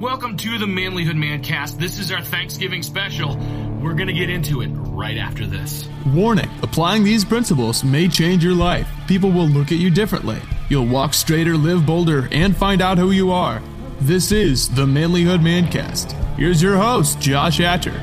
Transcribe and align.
Welcome 0.00 0.38
to 0.38 0.56
the 0.56 0.64
Manlyhood 0.64 1.18
Mancast. 1.18 1.76
This 1.76 1.98
is 1.98 2.10
our 2.10 2.22
Thanksgiving 2.22 2.82
special. 2.82 3.36
We're 3.82 3.92
going 3.92 4.06
to 4.06 4.14
get 4.14 4.30
into 4.30 4.62
it 4.62 4.68
right 4.68 5.18
after 5.18 5.44
this. 5.44 5.86
Warning 6.06 6.48
applying 6.62 7.04
these 7.04 7.22
principles 7.22 7.84
may 7.84 8.08
change 8.08 8.42
your 8.42 8.54
life. 8.54 8.88
People 9.06 9.30
will 9.30 9.46
look 9.46 9.72
at 9.72 9.76
you 9.76 9.90
differently. 9.90 10.40
You'll 10.70 10.86
walk 10.86 11.12
straighter, 11.12 11.54
live 11.54 11.84
bolder, 11.84 12.30
and 12.32 12.56
find 12.56 12.80
out 12.80 12.96
who 12.96 13.10
you 13.10 13.30
are. 13.30 13.60
This 14.00 14.32
is 14.32 14.70
the 14.70 14.86
Manlyhood 14.86 15.40
Mancast. 15.40 16.12
Here's 16.38 16.62
your 16.62 16.78
host, 16.78 17.20
Josh 17.20 17.58
Hatcher. 17.58 18.02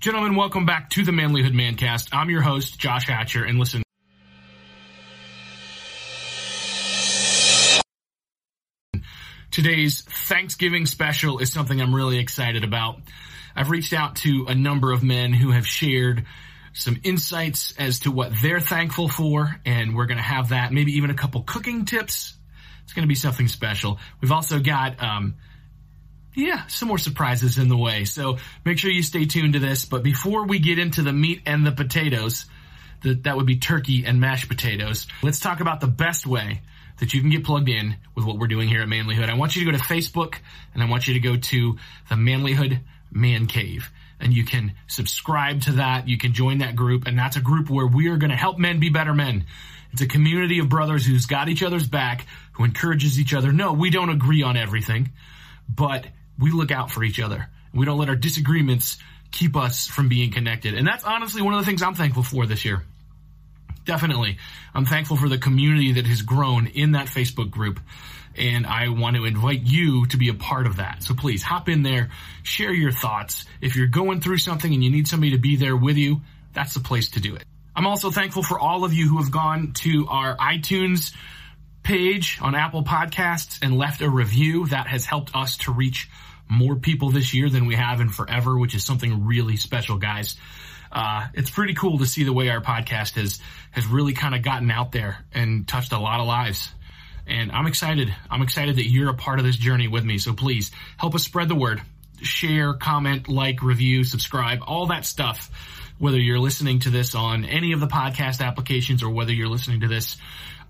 Gentlemen, 0.00 0.34
welcome 0.34 0.64
back 0.64 0.88
to 0.88 1.04
the 1.04 1.12
Manlyhood 1.12 1.52
Mancast. 1.52 2.08
I'm 2.10 2.30
your 2.30 2.40
host, 2.40 2.78
Josh 2.78 3.06
Hatcher, 3.06 3.44
and 3.44 3.58
listen. 3.58 3.82
Today's 9.50 10.00
Thanksgiving 10.00 10.86
special 10.86 11.40
is 11.40 11.52
something 11.52 11.82
I'm 11.82 11.94
really 11.94 12.18
excited 12.18 12.64
about. 12.64 13.00
I've 13.54 13.68
reached 13.68 13.92
out 13.92 14.16
to 14.16 14.46
a 14.48 14.54
number 14.54 14.90
of 14.90 15.02
men 15.02 15.34
who 15.34 15.50
have 15.50 15.66
shared 15.66 16.24
some 16.72 16.98
insights 17.02 17.74
as 17.78 17.98
to 18.00 18.10
what 18.10 18.32
they're 18.40 18.58
thankful 18.58 19.06
for, 19.06 19.54
and 19.66 19.94
we're 19.94 20.06
going 20.06 20.16
to 20.16 20.22
have 20.22 20.48
that, 20.48 20.72
maybe 20.72 20.92
even 20.92 21.10
a 21.10 21.14
couple 21.14 21.42
cooking 21.42 21.84
tips. 21.84 22.32
It's 22.84 22.94
going 22.94 23.04
to 23.04 23.06
be 23.06 23.14
something 23.14 23.48
special. 23.48 23.98
We've 24.22 24.32
also 24.32 24.60
got, 24.60 25.02
um, 25.02 25.34
yeah, 26.34 26.66
some 26.66 26.88
more 26.88 26.98
surprises 26.98 27.58
in 27.58 27.68
the 27.68 27.76
way. 27.76 28.04
So 28.04 28.38
make 28.64 28.78
sure 28.78 28.90
you 28.90 29.02
stay 29.02 29.24
tuned 29.24 29.54
to 29.54 29.58
this. 29.58 29.84
But 29.84 30.02
before 30.02 30.46
we 30.46 30.58
get 30.58 30.78
into 30.78 31.02
the 31.02 31.12
meat 31.12 31.42
and 31.46 31.66
the 31.66 31.72
potatoes, 31.72 32.46
that 33.02 33.24
that 33.24 33.36
would 33.36 33.46
be 33.46 33.56
turkey 33.56 34.04
and 34.04 34.20
mashed 34.20 34.48
potatoes. 34.48 35.06
Let's 35.22 35.40
talk 35.40 35.60
about 35.60 35.80
the 35.80 35.86
best 35.86 36.26
way 36.26 36.60
that 36.98 37.14
you 37.14 37.20
can 37.20 37.30
get 37.30 37.44
plugged 37.44 37.68
in 37.68 37.96
with 38.14 38.24
what 38.26 38.38
we're 38.38 38.46
doing 38.46 38.68
here 38.68 38.82
at 38.82 38.88
Manlyhood. 38.88 39.30
I 39.30 39.34
want 39.34 39.56
you 39.56 39.64
to 39.64 39.72
go 39.72 39.76
to 39.76 39.82
Facebook 39.82 40.36
and 40.74 40.82
I 40.82 40.88
want 40.88 41.08
you 41.08 41.14
to 41.14 41.20
go 41.20 41.36
to 41.36 41.78
the 42.08 42.14
Manlyhood 42.14 42.80
Man 43.10 43.46
Cave 43.46 43.90
and 44.20 44.34
you 44.34 44.44
can 44.44 44.74
subscribe 44.86 45.62
to 45.62 45.72
that. 45.72 46.08
You 46.08 46.18
can 46.18 46.34
join 46.34 46.58
that 46.58 46.76
group 46.76 47.06
and 47.06 47.18
that's 47.18 47.36
a 47.36 47.40
group 47.40 47.70
where 47.70 47.86
we 47.86 48.08
are 48.08 48.18
going 48.18 48.30
to 48.30 48.36
help 48.36 48.58
men 48.58 48.80
be 48.80 48.90
better 48.90 49.14
men. 49.14 49.46
It's 49.92 50.02
a 50.02 50.06
community 50.06 50.58
of 50.60 50.68
brothers 50.68 51.04
who's 51.04 51.26
got 51.26 51.48
each 51.48 51.62
other's 51.62 51.88
back, 51.88 52.26
who 52.52 52.64
encourages 52.64 53.18
each 53.18 53.34
other. 53.34 53.50
No, 53.50 53.72
we 53.72 53.90
don't 53.90 54.10
agree 54.10 54.42
on 54.42 54.56
everything, 54.56 55.10
but 55.68 56.06
we 56.40 56.50
look 56.50 56.70
out 56.70 56.90
for 56.90 57.04
each 57.04 57.20
other. 57.20 57.48
We 57.72 57.86
don't 57.86 57.98
let 57.98 58.08
our 58.08 58.16
disagreements 58.16 58.98
keep 59.30 59.56
us 59.56 59.86
from 59.86 60.08
being 60.08 60.32
connected. 60.32 60.74
And 60.74 60.86
that's 60.86 61.04
honestly 61.04 61.42
one 61.42 61.54
of 61.54 61.60
the 61.60 61.66
things 61.66 61.82
I'm 61.82 61.94
thankful 61.94 62.22
for 62.22 62.46
this 62.46 62.64
year. 62.64 62.82
Definitely. 63.84 64.38
I'm 64.74 64.86
thankful 64.86 65.16
for 65.16 65.28
the 65.28 65.38
community 65.38 65.92
that 65.92 66.06
has 66.06 66.22
grown 66.22 66.66
in 66.66 66.92
that 66.92 67.06
Facebook 67.06 67.50
group. 67.50 67.80
And 68.36 68.66
I 68.66 68.88
want 68.88 69.16
to 69.16 69.24
invite 69.24 69.62
you 69.62 70.06
to 70.06 70.16
be 70.16 70.28
a 70.28 70.34
part 70.34 70.66
of 70.66 70.76
that. 70.76 71.02
So 71.02 71.14
please 71.14 71.42
hop 71.42 71.68
in 71.68 71.82
there, 71.82 72.10
share 72.42 72.72
your 72.72 72.92
thoughts. 72.92 73.44
If 73.60 73.76
you're 73.76 73.88
going 73.88 74.20
through 74.20 74.38
something 74.38 74.72
and 74.72 74.82
you 74.84 74.90
need 74.90 75.08
somebody 75.08 75.32
to 75.32 75.38
be 75.38 75.56
there 75.56 75.76
with 75.76 75.96
you, 75.96 76.20
that's 76.52 76.74
the 76.74 76.80
place 76.80 77.10
to 77.10 77.20
do 77.20 77.34
it. 77.34 77.44
I'm 77.74 77.86
also 77.86 78.10
thankful 78.10 78.42
for 78.42 78.58
all 78.58 78.84
of 78.84 78.92
you 78.92 79.08
who 79.08 79.18
have 79.18 79.30
gone 79.30 79.72
to 79.74 80.06
our 80.08 80.36
iTunes 80.36 81.14
page 81.82 82.38
on 82.40 82.54
Apple 82.54 82.84
Podcasts 82.84 83.58
and 83.62 83.76
left 83.76 84.00
a 84.02 84.10
review. 84.10 84.66
That 84.66 84.86
has 84.86 85.06
helped 85.06 85.34
us 85.34 85.56
to 85.58 85.72
reach 85.72 86.08
more 86.50 86.76
people 86.76 87.10
this 87.10 87.32
year 87.32 87.48
than 87.48 87.66
we 87.66 87.76
have 87.76 88.00
in 88.00 88.08
forever, 88.08 88.58
which 88.58 88.74
is 88.74 88.84
something 88.84 89.24
really 89.26 89.56
special, 89.56 89.96
guys. 89.96 90.36
Uh, 90.92 91.28
it's 91.34 91.50
pretty 91.50 91.74
cool 91.74 91.98
to 91.98 92.06
see 92.06 92.24
the 92.24 92.32
way 92.32 92.50
our 92.50 92.60
podcast 92.60 93.14
has 93.14 93.38
has 93.70 93.86
really 93.86 94.12
kind 94.12 94.34
of 94.34 94.42
gotten 94.42 94.70
out 94.70 94.90
there 94.90 95.24
and 95.32 95.66
touched 95.68 95.92
a 95.92 95.98
lot 95.98 96.20
of 96.20 96.26
lives. 96.26 96.72
And 97.26 97.52
I'm 97.52 97.66
excited. 97.66 98.12
I'm 98.28 98.42
excited 98.42 98.76
that 98.76 98.90
you're 98.90 99.10
a 99.10 99.14
part 99.14 99.38
of 99.38 99.44
this 99.44 99.56
journey 99.56 99.86
with 99.86 100.04
me. 100.04 100.18
So 100.18 100.32
please 100.32 100.72
help 100.96 101.14
us 101.14 101.22
spread 101.22 101.48
the 101.48 101.54
word. 101.54 101.80
Share, 102.22 102.74
comment, 102.74 103.28
like, 103.28 103.62
review, 103.62 104.02
subscribe, 104.02 104.58
all 104.66 104.88
that 104.88 105.04
stuff. 105.04 105.50
Whether 105.98 106.18
you're 106.18 106.40
listening 106.40 106.80
to 106.80 106.90
this 106.90 107.14
on 107.14 107.44
any 107.44 107.72
of 107.72 107.80
the 107.80 107.86
podcast 107.86 108.44
applications 108.44 109.02
or 109.02 109.10
whether 109.10 109.32
you're 109.32 109.48
listening 109.48 109.80
to 109.80 109.88
this 109.88 110.16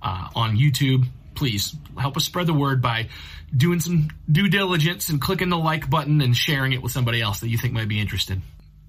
uh, 0.02 0.28
on 0.34 0.56
YouTube, 0.56 1.06
please 1.40 1.74
help 1.98 2.18
us 2.18 2.24
spread 2.24 2.46
the 2.46 2.52
word 2.52 2.82
by 2.82 3.08
doing 3.56 3.80
some 3.80 4.10
due 4.30 4.48
diligence 4.48 5.08
and 5.08 5.22
clicking 5.22 5.48
the 5.48 5.56
like 5.56 5.88
button 5.88 6.20
and 6.20 6.36
sharing 6.36 6.72
it 6.72 6.82
with 6.82 6.92
somebody 6.92 7.22
else 7.22 7.40
that 7.40 7.48
you 7.48 7.56
think 7.56 7.72
might 7.72 7.88
be 7.88 7.98
interested. 7.98 8.42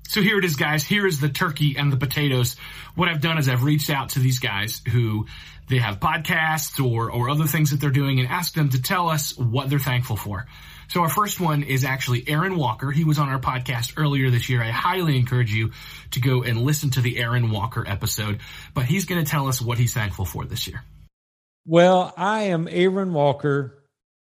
So 0.10 0.22
here 0.22 0.38
it 0.38 0.44
is, 0.44 0.58
guys. 0.58 0.84
Here 0.84 1.08
is 1.08 1.22
the 1.22 1.30
turkey 1.30 1.78
and 1.78 1.94
the 1.94 1.96
potatoes. 1.96 2.58
What 2.94 3.08
I've 3.08 3.22
done 3.22 3.38
is 3.38 3.48
I've 3.48 3.64
reached 3.64 3.90
out 3.90 4.10
to 4.10 4.20
these 4.20 4.40
guys 4.40 4.82
who 4.92 5.28
they 5.70 5.78
have 5.78 6.02
podcasts 6.02 6.86
or, 6.86 7.10
or 7.10 7.30
other 7.30 7.46
things 7.46 7.72
that 7.72 7.80
they're 7.80 7.90
doing 7.90 8.20
and 8.20 8.28
asked 8.28 8.56
them 8.56 8.68
to 8.72 8.82
tell 8.82 9.08
us 9.08 9.38
what 9.38 9.70
they're 9.70 9.80
thankful 9.80 10.18
for. 10.18 10.46
So 10.90 11.00
our 11.04 11.10
first 11.10 11.40
one 11.40 11.64
is 11.64 11.86
actually 11.86 12.28
Aaron 12.28 12.58
Walker. 12.58 12.92
He 12.92 13.06
was 13.06 13.18
on 13.18 13.30
our 13.30 13.40
podcast 13.40 13.94
earlier 13.96 14.30
this 14.30 14.50
year. 14.50 14.62
I 14.62 14.72
highly 14.72 15.16
encourage 15.16 15.54
you 15.54 15.72
to 16.12 16.20
go 16.20 16.44
and 16.44 16.64
listen 16.64 16.90
to 16.90 17.02
the 17.02 17.18
Aaron 17.18 17.50
Walker 17.50 17.86
episode, 17.88 18.42
but 18.74 18.84
he's 18.84 19.06
going 19.06 19.24
to 19.24 19.32
tell 19.32 19.48
us 19.48 19.62
what 19.62 19.78
he's 19.78 19.94
thankful 19.94 20.26
for 20.26 20.44
this 20.44 20.68
year. 20.68 20.84
Well, 21.68 22.12
I 22.18 22.44
am 22.44 22.68
Aaron 22.72 23.14
Walker, 23.14 23.84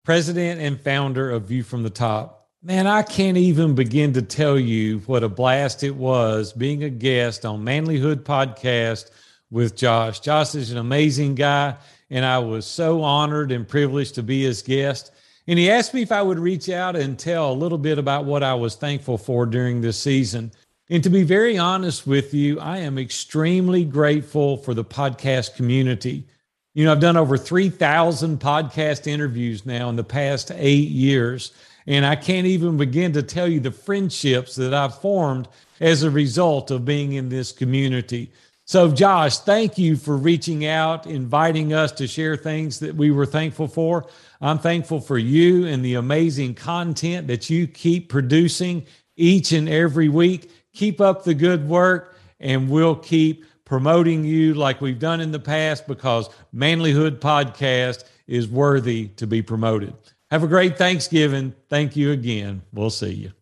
president 0.04 0.60
and 0.60 0.80
founder 0.80 1.30
of 1.30 1.44
View 1.44 1.62
from 1.62 1.84
the 1.84 1.90
Top. 1.90 2.48
Man, 2.64 2.88
I 2.88 3.02
can't 3.02 3.36
even 3.36 3.76
begin 3.76 4.12
to 4.14 4.22
tell 4.22 4.58
you 4.58 4.98
what 5.06 5.22
a 5.22 5.28
blast 5.28 5.84
it 5.84 5.94
was 5.94 6.52
being 6.52 6.82
a 6.82 6.90
guest 6.90 7.46
on 7.46 7.64
Manlyhood 7.64 8.24
Podcast 8.24 9.12
with 9.52 9.76
Josh. 9.76 10.18
Josh 10.18 10.56
is 10.56 10.72
an 10.72 10.78
amazing 10.78 11.36
guy, 11.36 11.76
and 12.10 12.24
I 12.24 12.40
was 12.40 12.66
so 12.66 13.02
honored 13.02 13.52
and 13.52 13.68
privileged 13.68 14.16
to 14.16 14.24
be 14.24 14.42
his 14.42 14.60
guest. 14.60 15.12
And 15.46 15.60
he 15.60 15.70
asked 15.70 15.94
me 15.94 16.02
if 16.02 16.10
I 16.10 16.22
would 16.22 16.40
reach 16.40 16.68
out 16.68 16.96
and 16.96 17.16
tell 17.16 17.52
a 17.52 17.54
little 17.54 17.78
bit 17.78 17.98
about 17.98 18.24
what 18.24 18.42
I 18.42 18.54
was 18.54 18.74
thankful 18.74 19.16
for 19.16 19.46
during 19.46 19.80
this 19.80 19.96
season. 19.96 20.50
And 20.90 21.04
to 21.04 21.10
be 21.10 21.22
very 21.22 21.56
honest 21.56 22.04
with 22.04 22.34
you, 22.34 22.58
I 22.58 22.78
am 22.78 22.98
extremely 22.98 23.84
grateful 23.84 24.56
for 24.56 24.74
the 24.74 24.84
podcast 24.84 25.54
community. 25.54 26.26
You 26.74 26.86
know, 26.86 26.92
I've 26.92 27.00
done 27.00 27.18
over 27.18 27.36
3,000 27.36 28.40
podcast 28.40 29.06
interviews 29.06 29.66
now 29.66 29.90
in 29.90 29.96
the 29.96 30.04
past 30.04 30.50
eight 30.54 30.88
years. 30.88 31.52
And 31.86 32.06
I 32.06 32.16
can't 32.16 32.46
even 32.46 32.78
begin 32.78 33.12
to 33.12 33.22
tell 33.22 33.46
you 33.46 33.60
the 33.60 33.70
friendships 33.70 34.54
that 34.54 34.72
I've 34.72 34.98
formed 34.98 35.48
as 35.80 36.02
a 36.02 36.10
result 36.10 36.70
of 36.70 36.84
being 36.86 37.12
in 37.14 37.28
this 37.28 37.52
community. 37.52 38.32
So, 38.64 38.90
Josh, 38.90 39.38
thank 39.38 39.76
you 39.76 39.96
for 39.96 40.16
reaching 40.16 40.64
out, 40.64 41.06
inviting 41.06 41.74
us 41.74 41.92
to 41.92 42.06
share 42.06 42.36
things 42.36 42.78
that 42.78 42.94
we 42.94 43.10
were 43.10 43.26
thankful 43.26 43.68
for. 43.68 44.06
I'm 44.40 44.58
thankful 44.58 45.00
for 45.00 45.18
you 45.18 45.66
and 45.66 45.84
the 45.84 45.94
amazing 45.94 46.54
content 46.54 47.26
that 47.26 47.50
you 47.50 47.66
keep 47.66 48.08
producing 48.08 48.86
each 49.16 49.52
and 49.52 49.68
every 49.68 50.08
week. 50.08 50.50
Keep 50.72 51.02
up 51.02 51.24
the 51.24 51.34
good 51.34 51.68
work, 51.68 52.16
and 52.40 52.70
we'll 52.70 52.96
keep 52.96 53.44
promoting 53.64 54.24
you 54.24 54.54
like 54.54 54.80
we've 54.80 54.98
done 54.98 55.20
in 55.20 55.32
the 55.32 55.38
past 55.40 55.86
because 55.86 56.28
Manlyhood 56.54 57.18
Podcast 57.18 58.04
is 58.26 58.48
worthy 58.48 59.08
to 59.16 59.26
be 59.26 59.42
promoted. 59.42 59.94
Have 60.30 60.42
a 60.42 60.48
great 60.48 60.78
Thanksgiving. 60.78 61.54
Thank 61.68 61.96
you 61.96 62.12
again. 62.12 62.62
We'll 62.72 62.90
see 62.90 63.12
you. 63.12 63.32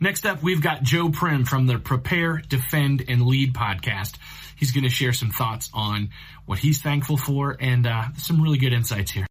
Next 0.00 0.24
up, 0.24 0.42
we've 0.42 0.62
got 0.62 0.82
Joe 0.82 1.10
Prim 1.10 1.44
from 1.44 1.66
the 1.66 1.78
Prepare, 1.78 2.38
Defend, 2.48 3.04
and 3.06 3.26
Lead 3.26 3.52
podcast. 3.52 4.16
He's 4.56 4.72
going 4.72 4.84
to 4.84 4.90
share 4.90 5.12
some 5.12 5.30
thoughts 5.30 5.70
on 5.74 6.10
what 6.46 6.58
he's 6.58 6.80
thankful 6.80 7.16
for 7.16 7.56
and 7.60 7.86
uh, 7.86 8.04
some 8.16 8.42
really 8.42 8.58
good 8.58 8.72
insights 8.72 9.10
here. 9.10 9.26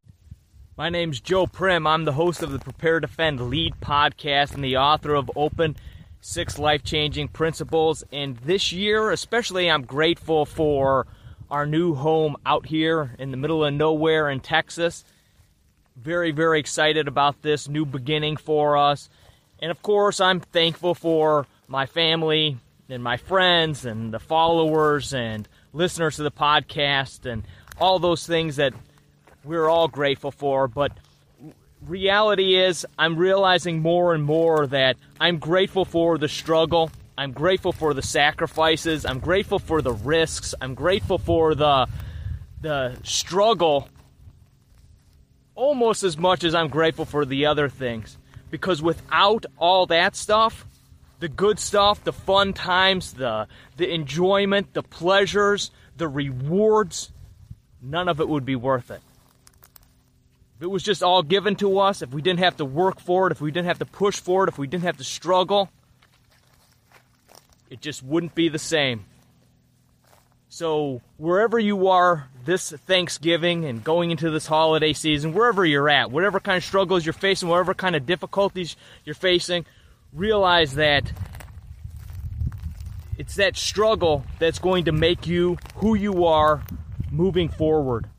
My 0.77 0.89
name's 0.89 1.19
Joe 1.19 1.45
Prim. 1.45 1.85
I'm 1.85 2.05
the 2.05 2.13
host 2.13 2.41
of 2.41 2.51
the 2.51 2.59
Prepare, 2.59 2.99
Defend, 2.99 3.49
Lead 3.49 3.75
podcast 3.81 4.53
and 4.53 4.63
the 4.63 4.77
author 4.77 5.13
of 5.13 5.29
Open 5.35 5.75
six 6.21 6.59
life 6.59 6.83
changing 6.83 7.29
principles. 7.29 8.03
And 8.11 8.37
this 8.37 8.71
year, 8.71 9.11
especially, 9.11 9.69
I'm 9.69 9.83
grateful 9.83 10.45
for 10.45 11.07
our 11.49 11.65
new 11.65 11.95
home 11.95 12.35
out 12.45 12.65
here 12.65 13.15
in 13.17 13.31
the 13.31 13.37
middle 13.37 13.63
of 13.65 13.73
nowhere 13.73 14.29
in 14.29 14.39
Texas. 14.39 15.03
Very, 15.95 16.31
very 16.31 16.59
excited 16.59 17.07
about 17.07 17.41
this 17.41 17.67
new 17.67 17.85
beginning 17.85 18.37
for 18.37 18.77
us. 18.77 19.09
And 19.59 19.71
of 19.71 19.81
course, 19.81 20.21
I'm 20.21 20.39
thankful 20.39 20.95
for 20.95 21.47
my 21.67 21.85
family 21.85 22.57
and 22.87 23.03
my 23.03 23.17
friends 23.17 23.85
and 23.85 24.13
the 24.13 24.19
followers 24.19 25.13
and 25.13 25.47
listeners 25.73 26.15
to 26.15 26.23
the 26.23 26.31
podcast 26.31 27.25
and 27.25 27.43
all 27.79 27.99
those 27.99 28.25
things 28.25 28.55
that 28.55 28.73
we're 29.43 29.67
all 29.67 29.87
grateful 29.87 30.31
for. 30.31 30.67
But 30.67 30.91
reality 31.85 32.55
is, 32.55 32.85
I'm 32.97 33.17
realizing 33.17 33.81
more 33.81 34.13
and 34.13 34.23
more 34.23 34.67
that 34.67 34.97
I'm 35.19 35.37
grateful 35.37 35.85
for 35.85 36.17
the 36.17 36.27
struggle. 36.27 36.91
I'm 37.17 37.31
grateful 37.31 37.73
for 37.73 37.93
the 37.93 38.01
sacrifices. 38.01 39.05
I'm 39.05 39.19
grateful 39.19 39.59
for 39.59 39.81
the 39.81 39.93
risks. 39.93 40.55
I'm 40.61 40.73
grateful 40.73 41.17
for 41.17 41.55
the 41.55 41.87
the 42.61 42.97
struggle 43.03 43.87
almost 45.55 46.03
as 46.03 46.17
much 46.17 46.43
as 46.43 46.55
I'm 46.55 46.67
grateful 46.69 47.05
for 47.05 47.25
the 47.25 47.45
other 47.45 47.69
things. 47.69 48.17
Because 48.49 48.81
without 48.81 49.45
all 49.57 49.85
that 49.87 50.15
stuff, 50.15 50.65
the 51.19 51.27
good 51.27 51.59
stuff, 51.59 52.03
the 52.03 52.13
fun 52.13 52.53
times, 52.53 53.13
the 53.13 53.47
the 53.77 53.93
enjoyment, 53.93 54.73
the 54.73 54.83
pleasures, 54.83 55.71
the 55.97 56.07
rewards, 56.07 57.11
none 57.81 58.07
of 58.07 58.19
it 58.19 58.27
would 58.27 58.45
be 58.45 58.55
worth 58.55 58.91
it. 58.91 59.01
If 60.59 60.63
it 60.63 60.67
was 60.67 60.83
just 60.83 61.01
all 61.01 61.23
given 61.23 61.55
to 61.57 61.79
us, 61.79 62.01
if 62.01 62.13
we 62.13 62.21
didn't 62.21 62.39
have 62.39 62.57
to 62.57 62.65
work 62.65 62.99
for 62.99 63.27
it, 63.27 63.31
if 63.31 63.39
we 63.39 63.49
didn't 63.49 63.67
have 63.67 63.79
to 63.79 63.85
push 63.85 64.19
for 64.19 64.43
it, 64.43 64.49
if 64.49 64.57
we 64.57 64.67
didn't 64.67 64.83
have 64.83 64.97
to 64.97 65.05
struggle, 65.05 65.69
it 67.69 67.79
just 67.79 68.03
wouldn't 68.03 68.35
be 68.35 68.49
the 68.49 68.59
same. 68.59 69.05
So, 70.49 70.99
wherever 71.15 71.57
you 71.57 71.87
are 71.87 72.27
this 72.43 72.71
Thanksgiving 72.71 73.63
and 73.63 73.81
going 73.81 74.11
into 74.11 74.31
this 74.31 74.47
holiday 74.47 74.91
season, 74.91 75.33
wherever 75.33 75.65
you're 75.65 75.87
at, 75.87 76.11
whatever 76.11 76.41
kind 76.41 76.57
of 76.57 76.63
struggles 76.65 77.05
you're 77.05 77.13
facing, 77.13 77.47
whatever 77.47 77.73
kind 77.73 77.95
of 77.95 78.05
difficulties 78.05 78.75
you're 79.05 79.15
facing, 79.15 79.65
realize 80.11 80.75
that 80.75 81.13
it's 83.17 83.35
that 83.35 83.55
struggle 83.55 84.25
that's 84.39 84.59
going 84.59 84.83
to 84.85 84.91
make 84.91 85.25
you 85.25 85.57
who 85.75 85.95
you 85.95 86.25
are 86.25 86.63
moving 87.11 87.47
forward. 87.47 88.09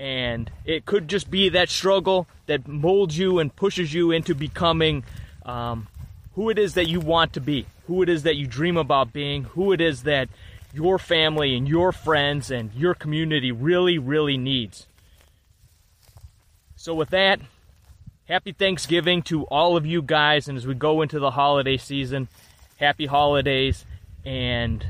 And 0.00 0.50
it 0.64 0.86
could 0.86 1.08
just 1.08 1.30
be 1.30 1.50
that 1.50 1.68
struggle 1.68 2.26
that 2.46 2.66
molds 2.66 3.18
you 3.18 3.38
and 3.38 3.54
pushes 3.54 3.92
you 3.92 4.12
into 4.12 4.34
becoming 4.34 5.04
um, 5.44 5.88
who 6.34 6.48
it 6.48 6.58
is 6.58 6.72
that 6.72 6.88
you 6.88 7.00
want 7.00 7.34
to 7.34 7.40
be, 7.40 7.66
who 7.86 8.00
it 8.02 8.08
is 8.08 8.22
that 8.22 8.36
you 8.36 8.46
dream 8.46 8.78
about 8.78 9.12
being, 9.12 9.44
who 9.44 9.72
it 9.72 9.80
is 9.82 10.04
that 10.04 10.30
your 10.72 10.98
family 10.98 11.54
and 11.54 11.68
your 11.68 11.92
friends 11.92 12.50
and 12.50 12.72
your 12.72 12.94
community 12.94 13.52
really, 13.52 13.98
really 13.98 14.38
needs. 14.38 14.86
So, 16.76 16.94
with 16.94 17.10
that, 17.10 17.40
happy 18.24 18.52
Thanksgiving 18.52 19.20
to 19.24 19.44
all 19.48 19.76
of 19.76 19.84
you 19.84 20.00
guys. 20.00 20.48
And 20.48 20.56
as 20.56 20.66
we 20.66 20.72
go 20.72 21.02
into 21.02 21.18
the 21.18 21.32
holiday 21.32 21.76
season, 21.76 22.28
happy 22.78 23.04
holidays. 23.04 23.84
And 24.24 24.82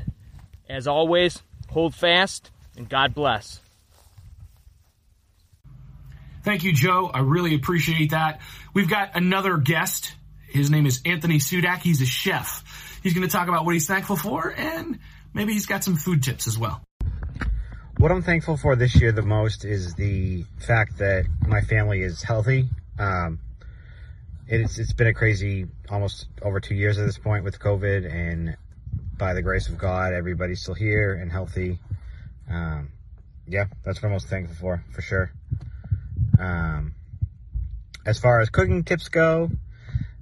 as 0.69 0.87
always, 0.87 1.43
hold 1.69 1.93
fast 1.93 2.49
and 2.77 2.87
God 2.87 3.13
bless. 3.13 3.59
Thank 6.43 6.63
you, 6.63 6.73
Joe. 6.73 7.09
I 7.13 7.19
really 7.19 7.55
appreciate 7.55 8.11
that. 8.11 8.41
We've 8.73 8.89
got 8.89 9.15
another 9.15 9.57
guest. 9.57 10.15
His 10.47 10.69
name 10.69 10.85
is 10.85 11.01
Anthony 11.05 11.37
Sudak. 11.37 11.79
He's 11.79 12.01
a 12.01 12.05
chef. 12.05 12.99
He's 13.03 13.13
going 13.13 13.27
to 13.27 13.31
talk 13.31 13.47
about 13.47 13.65
what 13.65 13.73
he's 13.73 13.87
thankful 13.87 14.15
for 14.15 14.53
and 14.55 14.99
maybe 15.33 15.53
he's 15.53 15.65
got 15.65 15.83
some 15.83 15.95
food 15.95 16.23
tips 16.23 16.47
as 16.47 16.57
well. 16.57 16.81
What 17.97 18.11
I'm 18.11 18.23
thankful 18.23 18.57
for 18.57 18.75
this 18.75 18.99
year 18.99 19.11
the 19.11 19.21
most 19.21 19.63
is 19.63 19.93
the 19.93 20.43
fact 20.59 20.97
that 20.97 21.25
my 21.47 21.61
family 21.61 22.01
is 22.01 22.23
healthy. 22.23 22.67
Um, 22.97 23.39
it's 24.47 24.79
it's 24.79 24.93
been 24.93 25.07
a 25.07 25.13
crazy 25.13 25.67
almost 25.89 26.27
over 26.41 26.59
two 26.59 26.75
years 26.75 26.97
at 26.97 27.05
this 27.05 27.17
point 27.17 27.43
with 27.43 27.59
COVID, 27.59 28.11
and 28.11 28.57
by 29.17 29.33
the 29.33 29.41
grace 29.41 29.69
of 29.69 29.77
God, 29.77 30.13
everybody's 30.13 30.61
still 30.61 30.73
here 30.73 31.13
and 31.13 31.31
healthy. 31.31 31.79
Um, 32.49 32.89
yeah, 33.47 33.65
that's 33.83 34.01
what 34.01 34.07
I'm 34.07 34.13
most 34.13 34.27
thankful 34.27 34.55
for, 34.55 34.83
for 34.91 35.01
sure. 35.01 35.31
Um, 36.41 36.95
as 38.05 38.19
far 38.19 38.41
as 38.41 38.49
cooking 38.49 38.83
tips 38.83 39.09
go, 39.09 39.51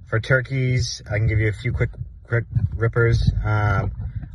for 0.06 0.20
turkeys, 0.20 1.02
I 1.06 1.16
can 1.16 1.28
give 1.28 1.38
you 1.38 1.48
a 1.48 1.52
few 1.52 1.72
quick 1.72 1.90
quick 2.26 2.44
rippers. 2.76 3.32
Um, 3.44 3.92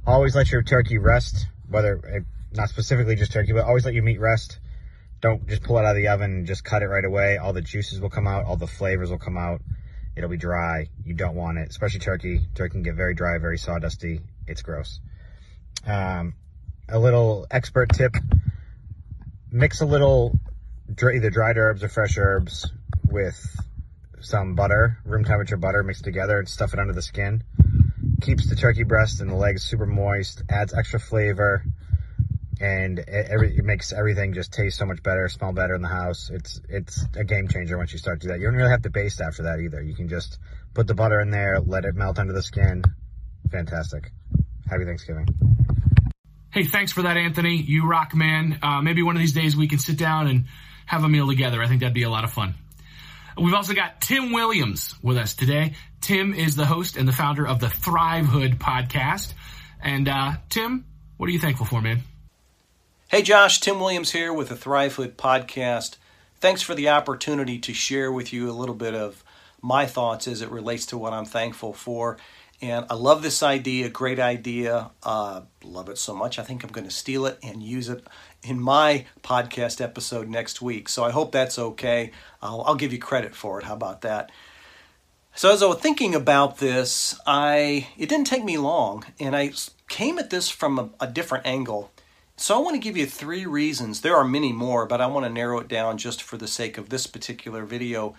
always 0.07 0.35
let 0.35 0.51
your 0.51 0.63
turkey 0.63 0.97
rest, 0.97 1.47
whether 1.69 2.01
eh, 2.07 2.19
not 2.53 2.69
specifically 2.69 3.15
just 3.15 3.31
turkey, 3.31 3.51
but 3.51 3.65
always 3.65 3.85
let 3.85 3.93
your 3.93 4.03
meat 4.03 4.19
rest. 4.19 4.59
Don't 5.21 5.47
just 5.47 5.63
pull 5.63 5.77
it 5.77 5.85
out 5.85 5.91
of 5.91 5.95
the 5.97 6.07
oven 6.07 6.31
and 6.31 6.47
just 6.47 6.63
cut 6.63 6.81
it 6.81 6.87
right 6.87 7.05
away. 7.05 7.37
All 7.37 7.53
the 7.53 7.61
juices 7.61 7.99
will 7.99 8.09
come 8.09 8.25
out, 8.25 8.45
all 8.45 8.57
the 8.57 8.67
flavors 8.67 9.11
will 9.11 9.19
come 9.19 9.38
out. 9.38 9.61
It'll 10.15 10.29
be 10.29 10.38
dry. 10.38 10.88
You 11.03 11.13
don't 11.13 11.35
want 11.35 11.57
it, 11.57 11.69
especially 11.69 11.99
turkey. 11.99 12.47
Turkey 12.55 12.71
can 12.71 12.83
get 12.83 12.95
very 12.95 13.13
dry, 13.13 13.38
very 13.38 13.57
sawdusty. 13.57 14.21
It's 14.47 14.61
gross. 14.61 15.01
Um, 15.85 16.35
a 16.88 16.97
little 16.97 17.47
expert 17.51 17.89
tip: 17.93 18.15
mix 19.51 19.81
a 19.81 19.85
little 19.85 20.39
either 20.89 21.29
dried 21.29 21.57
herbs 21.57 21.83
or 21.83 21.89
fresh 21.89 22.17
herbs 22.17 22.71
with 23.07 23.37
some 24.21 24.55
butter, 24.55 24.97
room 25.05 25.23
temperature 25.23 25.57
butter, 25.57 25.83
mixed 25.83 26.03
together, 26.03 26.39
and 26.39 26.47
stuff 26.47 26.73
it 26.73 26.79
under 26.79 26.93
the 26.93 27.01
skin 27.01 27.43
keeps 28.21 28.49
the 28.49 28.55
turkey 28.55 28.83
breast 28.83 29.21
and 29.21 29.29
the 29.29 29.35
legs 29.35 29.63
super 29.63 29.85
moist, 29.85 30.43
adds 30.49 30.73
extra 30.73 30.99
flavor, 30.99 31.63
and 32.59 32.99
it, 32.99 33.27
every, 33.29 33.57
it 33.57 33.63
makes 33.63 33.91
everything 33.91 34.33
just 34.33 34.53
taste 34.53 34.77
so 34.77 34.85
much 34.85 35.03
better, 35.03 35.27
smell 35.27 35.53
better 35.53 35.75
in 35.75 35.81
the 35.81 35.87
house. 35.87 36.29
It's 36.33 36.61
it's 36.69 37.05
a 37.15 37.23
game 37.23 37.47
changer 37.47 37.77
once 37.77 37.91
you 37.93 37.99
start 37.99 38.21
to 38.21 38.27
do 38.27 38.33
that. 38.33 38.39
You 38.39 38.47
don't 38.47 38.55
really 38.55 38.69
have 38.69 38.83
to 38.83 38.89
baste 38.89 39.21
after 39.21 39.43
that 39.43 39.59
either. 39.59 39.81
You 39.81 39.95
can 39.95 40.07
just 40.07 40.39
put 40.73 40.88
the 40.88 40.95
butter 40.95 41.19
in 41.19 41.29
there, 41.29 41.59
let 41.59 41.85
it 41.85 41.95
melt 41.95 42.19
under 42.19 42.33
the 42.33 42.43
skin. 42.43 42.83
Fantastic. 43.51 44.11
Happy 44.67 44.85
Thanksgiving. 44.85 45.27
Hey, 46.51 46.63
thanks 46.63 46.91
for 46.91 47.03
that, 47.03 47.17
Anthony. 47.17 47.57
You 47.57 47.88
rock, 47.88 48.15
man. 48.15 48.59
Uh, 48.63 48.81
maybe 48.81 49.03
one 49.03 49.15
of 49.15 49.19
these 49.19 49.33
days 49.33 49.55
we 49.55 49.67
can 49.67 49.77
sit 49.77 49.97
down 49.97 50.27
and 50.27 50.45
have 50.85 51.03
a 51.03 51.09
meal 51.09 51.27
together. 51.27 51.61
I 51.61 51.67
think 51.67 51.81
that'd 51.81 51.93
be 51.93 52.03
a 52.03 52.09
lot 52.09 52.23
of 52.23 52.31
fun. 52.31 52.55
We've 53.37 53.53
also 53.53 53.73
got 53.73 53.99
Tim 53.99 54.31
Williams 54.31 54.95
with 55.01 55.17
us 55.17 55.33
today. 55.35 55.73
Tim 55.99 56.33
is 56.33 56.55
the 56.55 56.65
host 56.65 56.95
and 56.95 57.07
the 57.07 57.11
founder 57.11 57.45
of 57.45 57.59
the 57.59 57.67
Thrivehood 57.67 58.57
podcast. 58.59 59.33
And 59.81 60.07
uh, 60.07 60.33
Tim, 60.49 60.85
what 61.17 61.27
are 61.27 61.33
you 61.33 61.39
thankful 61.39 61.65
for, 61.65 61.81
man? 61.81 62.03
Hey, 63.09 63.21
Josh, 63.21 63.59
Tim 63.59 63.79
Williams 63.79 64.11
here 64.11 64.31
with 64.31 64.49
the 64.49 64.55
Thrivehood 64.55 65.15
podcast. 65.15 65.97
Thanks 66.39 66.61
for 66.61 66.75
the 66.75 66.89
opportunity 66.89 67.59
to 67.59 67.73
share 67.73 68.11
with 68.11 68.31
you 68.31 68.49
a 68.49 68.53
little 68.53 68.75
bit 68.75 68.93
of 68.93 69.23
my 69.61 69.85
thoughts 69.85 70.27
as 70.27 70.41
it 70.41 70.49
relates 70.49 70.85
to 70.88 70.97
what 70.97 71.11
I'm 71.13 71.25
thankful 71.25 71.73
for. 71.73 72.17
And 72.61 72.85
I 72.89 72.93
love 72.95 73.21
this 73.21 73.43
idea, 73.43 73.89
great 73.89 74.19
idea. 74.19 74.91
Uh, 75.03 75.41
love 75.63 75.89
it 75.89 75.97
so 75.97 76.15
much. 76.15 76.39
I 76.39 76.43
think 76.43 76.63
I'm 76.63 76.71
going 76.71 76.87
to 76.87 76.93
steal 76.93 77.25
it 77.25 77.37
and 77.43 77.61
use 77.61 77.89
it 77.89 78.05
in 78.43 78.59
my 78.59 79.05
podcast 79.23 79.81
episode 79.81 80.29
next 80.29 80.61
week. 80.61 80.87
So 80.87 81.03
I 81.03 81.11
hope 81.11 81.31
that's 81.31 81.59
okay. 81.59 82.11
I'll, 82.41 82.61
I'll 82.61 82.75
give 82.75 82.93
you 82.93 82.99
credit 82.99 83.35
for 83.35 83.59
it. 83.59 83.65
How 83.65 83.73
about 83.73 84.01
that? 84.01 84.31
So 85.37 85.51
as 85.51 85.61
I 85.61 85.65
was 85.65 85.79
thinking 85.79 86.15
about 86.15 86.59
this, 86.59 87.19
I 87.27 87.89
it 87.97 88.07
didn't 88.07 88.27
take 88.27 88.45
me 88.45 88.57
long, 88.57 89.03
and 89.19 89.35
I 89.35 89.51
came 89.89 90.17
at 90.17 90.29
this 90.29 90.49
from 90.49 90.79
a, 90.79 90.89
a 91.01 91.07
different 91.07 91.45
angle. 91.45 91.91
So 92.38 92.55
I 92.55 92.59
want 92.59 92.75
to 92.75 92.81
give 92.81 92.95
you 92.95 93.05
three 93.05 93.45
reasons. 93.45 94.00
There 94.00 94.15
are 94.15 94.24
many 94.24 94.53
more, 94.53 94.85
but 94.85 95.01
I 95.01 95.07
want 95.07 95.25
to 95.25 95.29
narrow 95.29 95.59
it 95.59 95.67
down 95.67 95.97
just 95.97 96.24
for 96.24 96.38
the 96.38 96.47
sake 96.47 96.77
of 96.77 96.88
this 96.88 97.05
particular 97.05 97.65
video. 97.65 98.15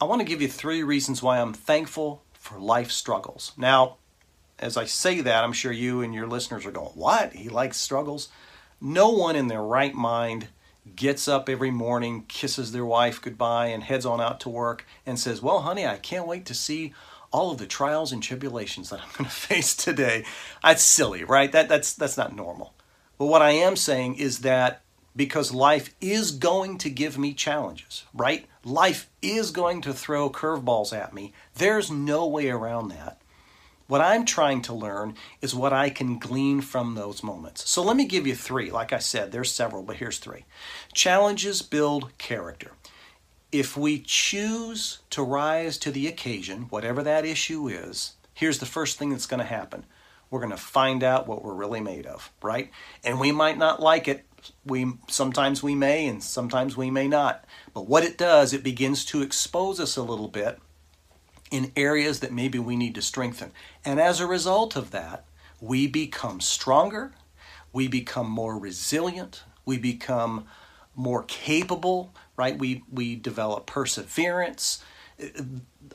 I 0.00 0.04
want 0.04 0.20
to 0.20 0.24
give 0.24 0.40
you 0.40 0.46
three 0.46 0.84
reasons 0.84 1.24
why 1.24 1.40
I'm 1.40 1.52
thankful 1.52 2.22
for 2.48 2.58
life 2.58 2.90
struggles. 2.90 3.52
Now, 3.58 3.96
as 4.58 4.76
I 4.76 4.86
say 4.86 5.20
that, 5.20 5.44
I'm 5.44 5.52
sure 5.52 5.70
you 5.70 6.00
and 6.00 6.14
your 6.14 6.26
listeners 6.26 6.64
are 6.64 6.70
going, 6.70 6.92
What? 6.94 7.34
He 7.34 7.48
likes 7.48 7.76
struggles? 7.76 8.28
No 8.80 9.10
one 9.10 9.36
in 9.36 9.48
their 9.48 9.62
right 9.62 9.94
mind 9.94 10.48
gets 10.96 11.28
up 11.28 11.48
every 11.48 11.70
morning, 11.70 12.24
kisses 12.26 12.72
their 12.72 12.86
wife 12.86 13.20
goodbye, 13.20 13.66
and 13.66 13.82
heads 13.82 14.06
on 14.06 14.20
out 14.20 14.40
to 14.40 14.48
work 14.48 14.86
and 15.04 15.18
says, 15.20 15.42
Well, 15.42 15.60
honey, 15.60 15.86
I 15.86 15.96
can't 15.96 16.26
wait 16.26 16.46
to 16.46 16.54
see 16.54 16.94
all 17.30 17.50
of 17.50 17.58
the 17.58 17.66
trials 17.66 18.12
and 18.12 18.22
tribulations 18.22 18.88
that 18.88 19.00
I'm 19.00 19.08
going 19.12 19.24
to 19.30 19.30
face 19.30 19.76
today. 19.76 20.24
That's 20.62 20.82
silly, 20.82 21.24
right? 21.24 21.52
That, 21.52 21.68
that's, 21.68 21.92
that's 21.92 22.16
not 22.16 22.34
normal. 22.34 22.72
But 23.18 23.26
what 23.26 23.42
I 23.42 23.50
am 23.50 23.76
saying 23.76 24.14
is 24.14 24.38
that 24.38 24.82
because 25.18 25.52
life 25.52 25.92
is 26.00 26.30
going 26.30 26.78
to 26.78 26.88
give 26.88 27.18
me 27.18 27.34
challenges, 27.34 28.04
right? 28.14 28.46
Life 28.64 29.10
is 29.20 29.50
going 29.50 29.80
to 29.80 29.92
throw 29.92 30.30
curveballs 30.30 30.96
at 30.96 31.12
me. 31.12 31.32
There's 31.56 31.90
no 31.90 32.24
way 32.28 32.48
around 32.48 32.90
that. 32.90 33.20
What 33.88 34.00
I'm 34.00 34.24
trying 34.24 34.62
to 34.62 34.72
learn 34.72 35.16
is 35.42 35.56
what 35.56 35.72
I 35.72 35.90
can 35.90 36.20
glean 36.20 36.60
from 36.60 36.94
those 36.94 37.24
moments. 37.24 37.68
So 37.68 37.82
let 37.82 37.96
me 37.96 38.04
give 38.04 38.28
you 38.28 38.36
three. 38.36 38.70
Like 38.70 38.92
I 38.92 39.00
said, 39.00 39.32
there's 39.32 39.50
several, 39.50 39.82
but 39.82 39.96
here's 39.96 40.18
three. 40.18 40.44
Challenges 40.94 41.62
build 41.62 42.16
character. 42.18 42.70
If 43.50 43.76
we 43.76 43.98
choose 43.98 45.00
to 45.10 45.22
rise 45.24 45.78
to 45.78 45.90
the 45.90 46.06
occasion, 46.06 46.66
whatever 46.70 47.02
that 47.02 47.24
issue 47.24 47.66
is, 47.66 48.12
here's 48.34 48.60
the 48.60 48.66
first 48.66 48.98
thing 48.98 49.10
that's 49.10 49.26
going 49.26 49.40
to 49.40 49.46
happen. 49.46 49.84
We're 50.30 50.40
going 50.40 50.52
to 50.52 50.56
find 50.58 51.02
out 51.02 51.26
what 51.26 51.42
we're 51.42 51.54
really 51.54 51.80
made 51.80 52.06
of, 52.06 52.30
right? 52.40 52.70
And 53.02 53.18
we 53.18 53.32
might 53.32 53.58
not 53.58 53.80
like 53.80 54.06
it 54.06 54.24
we 54.64 54.92
sometimes 55.08 55.62
we 55.62 55.74
may 55.74 56.06
and 56.06 56.22
sometimes 56.22 56.76
we 56.76 56.90
may 56.90 57.08
not. 57.08 57.44
But 57.74 57.86
what 57.86 58.04
it 58.04 58.18
does, 58.18 58.52
it 58.52 58.62
begins 58.62 59.04
to 59.06 59.22
expose 59.22 59.80
us 59.80 59.96
a 59.96 60.02
little 60.02 60.28
bit 60.28 60.58
in 61.50 61.72
areas 61.76 62.20
that 62.20 62.32
maybe 62.32 62.58
we 62.58 62.76
need 62.76 62.94
to 62.94 63.02
strengthen. 63.02 63.52
And 63.84 64.00
as 64.00 64.20
a 64.20 64.26
result 64.26 64.76
of 64.76 64.90
that, 64.90 65.24
we 65.60 65.86
become 65.86 66.40
stronger, 66.40 67.12
we 67.72 67.88
become 67.88 68.28
more 68.28 68.58
resilient, 68.58 69.42
we 69.64 69.78
become 69.78 70.46
more 70.94 71.24
capable, 71.24 72.14
right? 72.36 72.58
We 72.58 72.84
we 72.90 73.16
develop 73.16 73.66
perseverance, 73.66 74.82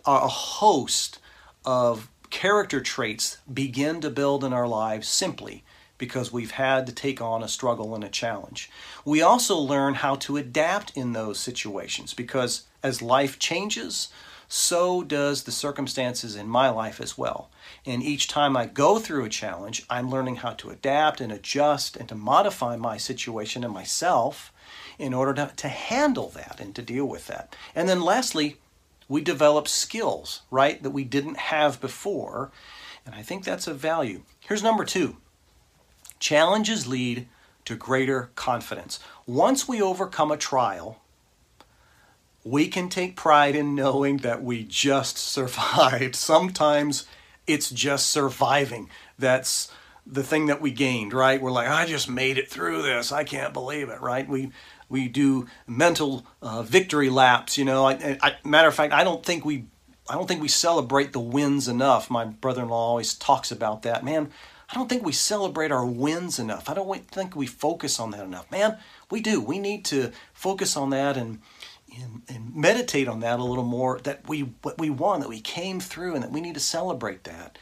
a 0.05 0.27
host 0.27 1.19
of 1.65 2.09
character 2.29 2.81
traits 2.81 3.37
begin 3.51 4.01
to 4.01 4.09
build 4.09 4.43
in 4.43 4.53
our 4.53 4.67
lives 4.67 5.07
simply 5.07 5.63
because 5.97 6.31
we've 6.31 6.51
had 6.51 6.85
to 6.87 6.93
take 6.93 7.21
on 7.21 7.43
a 7.43 7.47
struggle 7.47 7.95
and 7.95 8.03
a 8.03 8.09
challenge. 8.09 8.69
We 9.05 9.21
also 9.21 9.57
learn 9.57 9.95
how 9.95 10.15
to 10.15 10.37
adapt 10.37 10.95
in 10.97 11.13
those 11.13 11.39
situations 11.39 12.13
because 12.13 12.63
as 12.81 13.01
life 13.01 13.39
changes, 13.39 14.09
so 14.47 15.01
does 15.01 15.43
the 15.43 15.51
circumstances 15.51 16.35
in 16.35 16.47
my 16.47 16.69
life 16.69 17.01
as 17.01 17.17
well. 17.17 17.49
And 17.85 18.03
each 18.03 18.27
time 18.27 18.55
I 18.55 18.65
go 18.65 18.99
through 18.99 19.25
a 19.25 19.29
challenge, 19.29 19.85
I'm 19.89 20.09
learning 20.09 20.37
how 20.37 20.51
to 20.53 20.69
adapt 20.69 21.21
and 21.21 21.31
adjust 21.31 21.97
and 21.97 22.07
to 22.09 22.15
modify 22.15 22.75
my 22.75 22.97
situation 22.97 23.63
and 23.63 23.73
myself 23.73 24.53
in 24.99 25.13
order 25.13 25.33
to, 25.33 25.51
to 25.55 25.67
handle 25.67 26.29
that 26.29 26.59
and 26.59 26.75
to 26.75 26.81
deal 26.81 27.05
with 27.05 27.27
that. 27.27 27.55
And 27.73 27.89
then 27.89 28.01
lastly, 28.01 28.57
we 29.07 29.21
develop 29.21 29.67
skills, 29.67 30.41
right, 30.51 30.81
that 30.83 30.91
we 30.91 31.03
didn't 31.03 31.37
have 31.37 31.81
before. 31.81 32.51
And 33.05 33.15
I 33.15 33.21
think 33.21 33.43
that's 33.43 33.67
a 33.67 33.73
value. 33.73 34.21
Here's 34.39 34.63
number 34.63 34.85
two 34.85 35.17
challenges 36.23 36.87
lead 36.87 37.27
to 37.65 37.75
greater 37.75 38.31
confidence. 38.35 38.97
Once 39.27 39.67
we 39.67 39.81
overcome 39.81 40.31
a 40.31 40.37
trial, 40.37 41.01
we 42.45 42.67
can 42.69 42.87
take 42.87 43.17
pride 43.17 43.55
in 43.55 43.75
knowing 43.75 44.17
that 44.17 44.41
we 44.41 44.63
just 44.63 45.17
survived. 45.35 46.15
Sometimes 46.15 47.05
it's 47.45 47.69
just 47.69 48.09
surviving. 48.09 48.89
That's 49.19 49.69
the 50.07 50.23
thing 50.23 50.45
that 50.45 50.61
we 50.61 50.71
gained, 50.71 51.13
right? 51.13 51.41
We're 51.41 51.51
like, 51.51 51.67
I 51.67 51.85
just 51.85 52.09
made 52.09 52.37
it 52.37 52.49
through 52.49 52.81
this. 52.81 53.11
I 53.11 53.25
can't 53.25 53.53
believe 53.53 53.89
it, 53.89 54.01
right? 54.01 54.27
We 54.27 54.51
we 54.89 55.07
do 55.09 55.47
mental 55.67 56.25
uh, 56.41 56.61
victory 56.61 57.09
laps. 57.09 57.57
You 57.57 57.65
know, 57.65 57.85
I, 57.85 58.17
I, 58.21 58.35
matter 58.45 58.67
of 58.67 58.75
fact, 58.75 58.93
I 58.93 59.03
don't 59.03 59.25
think 59.25 59.43
we 59.43 59.65
I 60.09 60.13
don't 60.13 60.27
think 60.27 60.41
we 60.41 60.47
celebrate 60.47 61.11
the 61.11 61.19
wins 61.19 61.67
enough. 61.67 62.09
My 62.09 62.25
brother-in-law 62.25 62.87
always 62.89 63.13
talks 63.13 63.51
about 63.51 63.81
that. 63.83 64.03
Man, 64.05 64.31
I 64.73 64.75
don't 64.75 64.89
think 64.89 65.05
we 65.05 65.11
celebrate 65.11 65.71
our 65.71 65.85
wins 65.85 66.39
enough. 66.39 66.67
I 66.67 66.73
don't 66.73 67.07
think 67.11 67.35
we 67.35 67.45
focus 67.45 67.99
on 67.99 68.09
that 68.09 68.25
enough. 68.25 68.49
Man, 68.49 68.79
we 69.11 69.21
do. 69.21 69.39
We 69.39 69.59
need 69.59 69.85
to 69.85 70.11
focus 70.33 70.75
on 70.75 70.89
that 70.89 71.15
and 71.15 71.41
and, 71.95 72.23
and 72.27 72.55
meditate 72.55 73.07
on 73.07 73.19
that 73.19 73.37
a 73.39 73.43
little 73.43 73.63
more 73.63 73.99
that 73.99 74.27
we 74.27 74.41
what 74.63 74.79
we 74.79 74.89
won 74.89 75.19
that 75.19 75.29
we 75.29 75.39
came 75.39 75.79
through 75.79 76.15
and 76.15 76.23
that 76.23 76.31
we 76.31 76.41
need 76.41 76.55
to 76.55 76.59
celebrate 76.59 77.23
that 77.25 77.59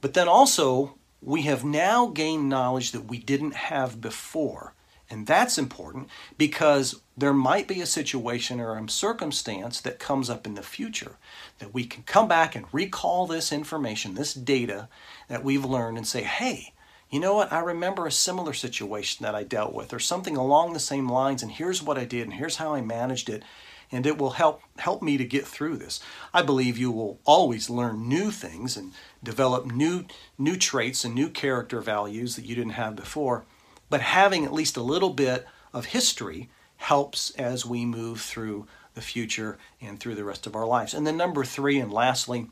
but 0.00 0.14
then 0.14 0.28
also 0.28 0.94
we 1.20 1.42
have 1.42 1.64
now 1.64 2.06
gained 2.06 2.48
knowledge 2.48 2.92
that 2.92 3.06
we 3.06 3.18
didn't 3.18 3.54
have 3.54 4.00
before 4.00 4.72
and 5.10 5.26
that's 5.26 5.58
important 5.58 6.08
because 6.38 7.00
there 7.16 7.32
might 7.32 7.66
be 7.66 7.80
a 7.80 7.86
situation 7.86 8.60
or 8.60 8.76
a 8.76 8.88
circumstance 8.88 9.80
that 9.80 9.98
comes 9.98 10.28
up 10.28 10.46
in 10.46 10.54
the 10.54 10.62
future 10.62 11.16
that 11.58 11.72
we 11.72 11.84
can 11.84 12.02
come 12.02 12.28
back 12.28 12.54
and 12.54 12.66
recall 12.72 13.26
this 13.26 13.52
information 13.52 14.14
this 14.14 14.34
data 14.34 14.88
that 15.28 15.44
we've 15.44 15.64
learned 15.64 15.96
and 15.96 16.06
say 16.06 16.22
hey 16.22 16.72
you 17.10 17.20
know 17.20 17.34
what? 17.34 17.52
I 17.52 17.60
remember 17.60 18.06
a 18.06 18.12
similar 18.12 18.52
situation 18.52 19.22
that 19.22 19.34
I 19.34 19.44
dealt 19.44 19.72
with, 19.72 19.92
or 19.92 20.00
something 20.00 20.36
along 20.36 20.72
the 20.72 20.80
same 20.80 21.08
lines, 21.08 21.42
and 21.42 21.52
here's 21.52 21.82
what 21.82 21.98
I 21.98 22.04
did, 22.04 22.22
and 22.22 22.34
here's 22.34 22.56
how 22.56 22.74
I 22.74 22.80
managed 22.80 23.28
it, 23.28 23.44
and 23.92 24.04
it 24.06 24.18
will 24.18 24.30
help 24.30 24.62
help 24.78 25.02
me 25.02 25.16
to 25.16 25.24
get 25.24 25.46
through 25.46 25.76
this. 25.76 26.00
I 26.34 26.42
believe 26.42 26.76
you 26.76 26.90
will 26.90 27.20
always 27.24 27.70
learn 27.70 28.08
new 28.08 28.32
things 28.32 28.76
and 28.76 28.92
develop 29.22 29.66
new 29.66 30.06
new 30.36 30.56
traits 30.56 31.04
and 31.04 31.14
new 31.14 31.28
character 31.28 31.80
values 31.80 32.34
that 32.34 32.44
you 32.44 32.56
didn't 32.56 32.72
have 32.72 32.96
before, 32.96 33.44
but 33.88 34.00
having 34.00 34.44
at 34.44 34.52
least 34.52 34.76
a 34.76 34.82
little 34.82 35.10
bit 35.10 35.46
of 35.72 35.86
history 35.86 36.48
helps 36.76 37.30
as 37.30 37.64
we 37.66 37.84
move 37.84 38.20
through 38.20 38.66
the 38.94 39.00
future 39.00 39.58
and 39.80 40.00
through 40.00 40.14
the 40.14 40.24
rest 40.24 40.46
of 40.46 40.56
our 40.56 40.66
lives. 40.66 40.94
And 40.94 41.06
then 41.06 41.16
number 41.16 41.44
3 41.44 41.78
and 41.78 41.92
lastly, 41.92 42.48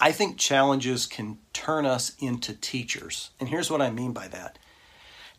I 0.00 0.12
think 0.12 0.38
challenges 0.38 1.06
can 1.06 1.38
turn 1.52 1.84
us 1.84 2.12
into 2.18 2.54
teachers. 2.54 3.30
And 3.38 3.48
here's 3.48 3.70
what 3.70 3.82
I 3.82 3.90
mean 3.90 4.12
by 4.12 4.28
that. 4.28 4.58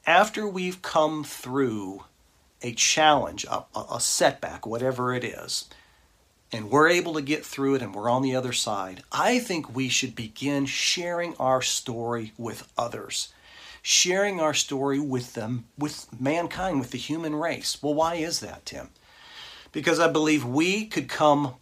After 0.06 0.48
we've 0.48 0.82
come 0.82 1.24
through 1.24 2.04
a 2.62 2.74
challenge, 2.74 3.44
a, 3.46 3.66
a, 3.76 4.00
setback, 4.00 4.68
whatever 4.68 5.14
it 5.14 5.24
is, 5.24 5.68
and 6.52 6.70
we're 6.70 6.90
able 6.90 7.14
to 7.16 7.22
get 7.22 7.44
through 7.44 7.76
it 7.76 7.82
and 7.82 7.96
we're 7.96 8.10
on 8.10 8.22
the 8.22 8.36
other 8.36 8.54
side, 8.54 9.04
I 9.12 9.40
think 9.40 9.76
we 9.76 9.90
should 9.90 10.16
begin 10.16 10.68
sharing 10.68 11.36
our 11.38 11.62
story 11.64 12.34
with 12.38 12.72
others. 12.78 13.34
Sharing 13.82 14.40
our 14.40 14.54
story 14.54 15.00
with 15.00 15.34
them, 15.34 15.66
with 15.78 16.08
mankind, 16.20 16.80
with 16.80 16.92
the 16.92 16.98
human 16.98 17.36
race. 17.36 17.82
Well, 17.82 17.94
why 17.94 18.16
is 18.16 18.40
that, 18.40 18.66
Tim? 18.66 18.90
Because 19.72 20.00
I 20.00 20.08
believe 20.08 20.46
we 20.46 20.86
could 20.86 21.10
come 21.10 21.56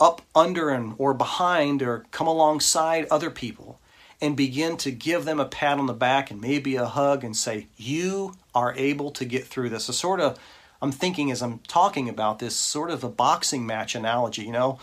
up 0.00 0.22
under 0.34 0.70
and 0.70 0.94
or 0.98 1.14
behind 1.14 1.82
or 1.82 2.04
come 2.10 2.26
alongside 2.26 3.06
other 3.10 3.30
people 3.30 3.80
and 4.20 4.36
begin 4.36 4.76
to 4.76 4.90
give 4.90 5.24
them 5.24 5.40
a 5.40 5.44
pat 5.44 5.78
on 5.78 5.86
the 5.86 5.92
back 5.92 6.30
and 6.30 6.40
maybe 6.40 6.76
a 6.76 6.86
hug 6.86 7.24
and 7.24 7.36
say 7.36 7.66
you 7.76 8.34
are 8.54 8.74
able 8.76 9.10
to 9.10 9.24
get 9.24 9.46
through 9.46 9.68
this 9.68 9.88
a 9.88 9.92
sort 9.92 10.20
of 10.20 10.38
i'm 10.80 10.92
thinking 10.92 11.30
as 11.30 11.42
i'm 11.42 11.58
talking 11.60 12.08
about 12.08 12.38
this 12.38 12.56
sort 12.56 12.90
of 12.90 13.02
a 13.02 13.08
boxing 13.08 13.66
match 13.66 13.94
analogy 13.94 14.42
you 14.42 14.52
know 14.52 14.78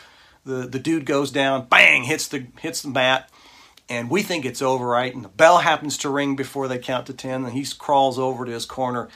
the 0.46 0.68
the 0.68 0.80
dude 0.80 1.06
goes 1.06 1.32
down 1.32 1.66
bang 1.66 2.04
hits 2.04 2.28
the 2.28 2.46
hits 2.60 2.82
the 2.82 2.90
mat 2.90 3.30
and 3.90 4.10
we 4.10 4.24
think 4.24 4.46
it's 4.46 4.62
over 4.62 4.86
right 4.86 5.14
and 5.14 5.24
the 5.24 5.30
bell 5.30 5.60
happens 5.60 5.98
to 5.98 6.10
ring 6.10 6.36
before 6.36 6.68
they 6.68 6.80
count 6.80 7.06
to 7.08 7.14
10 7.14 7.46
and 7.46 7.54
he 7.54 7.66
crawls 7.78 8.18
over 8.18 8.46
to 8.46 8.52
his 8.52 8.66
corner 8.66 9.10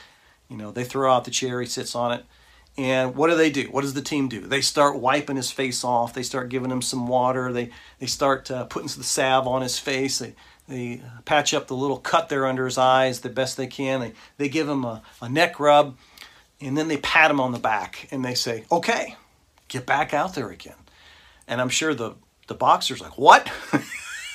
you 0.48 0.58
know 0.58 0.72
they 0.72 0.84
throw 0.84 1.12
out 1.12 1.26
the 1.26 1.32
chair 1.32 1.62
he 1.62 1.68
sits 1.68 1.96
on 1.96 2.12
it 2.12 2.26
and 2.80 3.14
what 3.16 3.30
do 3.30 3.36
they 3.36 3.50
do? 3.50 3.64
What 3.64 3.82
does 3.82 3.94
the 3.94 4.02
team 4.02 4.30
do? 4.30 4.40
They 4.40 4.62
start 4.62 4.98
wiping 4.98 5.36
his 5.36 5.52
face 5.52 5.84
off. 5.84 6.14
They 6.14 6.24
start 6.24 6.48
giving 6.48 6.72
him 6.72 6.82
some 6.82 7.10
water. 7.10 7.52
They 7.52 7.72
they 8.00 8.06
start 8.06 8.50
uh, 8.50 8.66
putting 8.66 8.88
the 8.88 9.04
salve 9.04 9.48
on 9.48 9.62
his 9.62 9.78
face. 9.78 10.20
They 10.20 10.34
they 10.70 11.02
patch 11.26 11.54
up 11.54 11.68
the 11.68 11.76
little 11.76 11.98
cut 11.98 12.30
there 12.30 12.46
under 12.46 12.64
his 12.64 12.78
eyes 12.78 13.20
the 13.20 13.28
best 13.28 13.58
they 13.58 13.68
can. 13.68 14.00
They 14.00 14.14
they 14.38 14.48
give 14.48 14.70
him 14.70 14.86
a, 14.86 15.02
a 15.22 15.28
neck 15.28 15.60
rub, 15.60 15.98
and 16.62 16.78
then 16.78 16.88
they 16.88 16.96
pat 16.96 17.30
him 17.30 17.42
on 17.42 17.52
the 17.52 17.60
back 17.60 18.08
and 18.12 18.24
they 18.24 18.34
say, 18.34 18.64
"Okay, 18.72 19.18
get 19.68 19.86
back 19.86 20.14
out 20.14 20.36
there 20.36 20.50
again." 20.50 20.76
And 21.50 21.60
I'm 21.60 21.68
sure 21.68 21.94
the 21.94 22.14
the 22.48 22.56
boxer's 22.56 23.02
like, 23.02 23.18
"What?" 23.18 23.52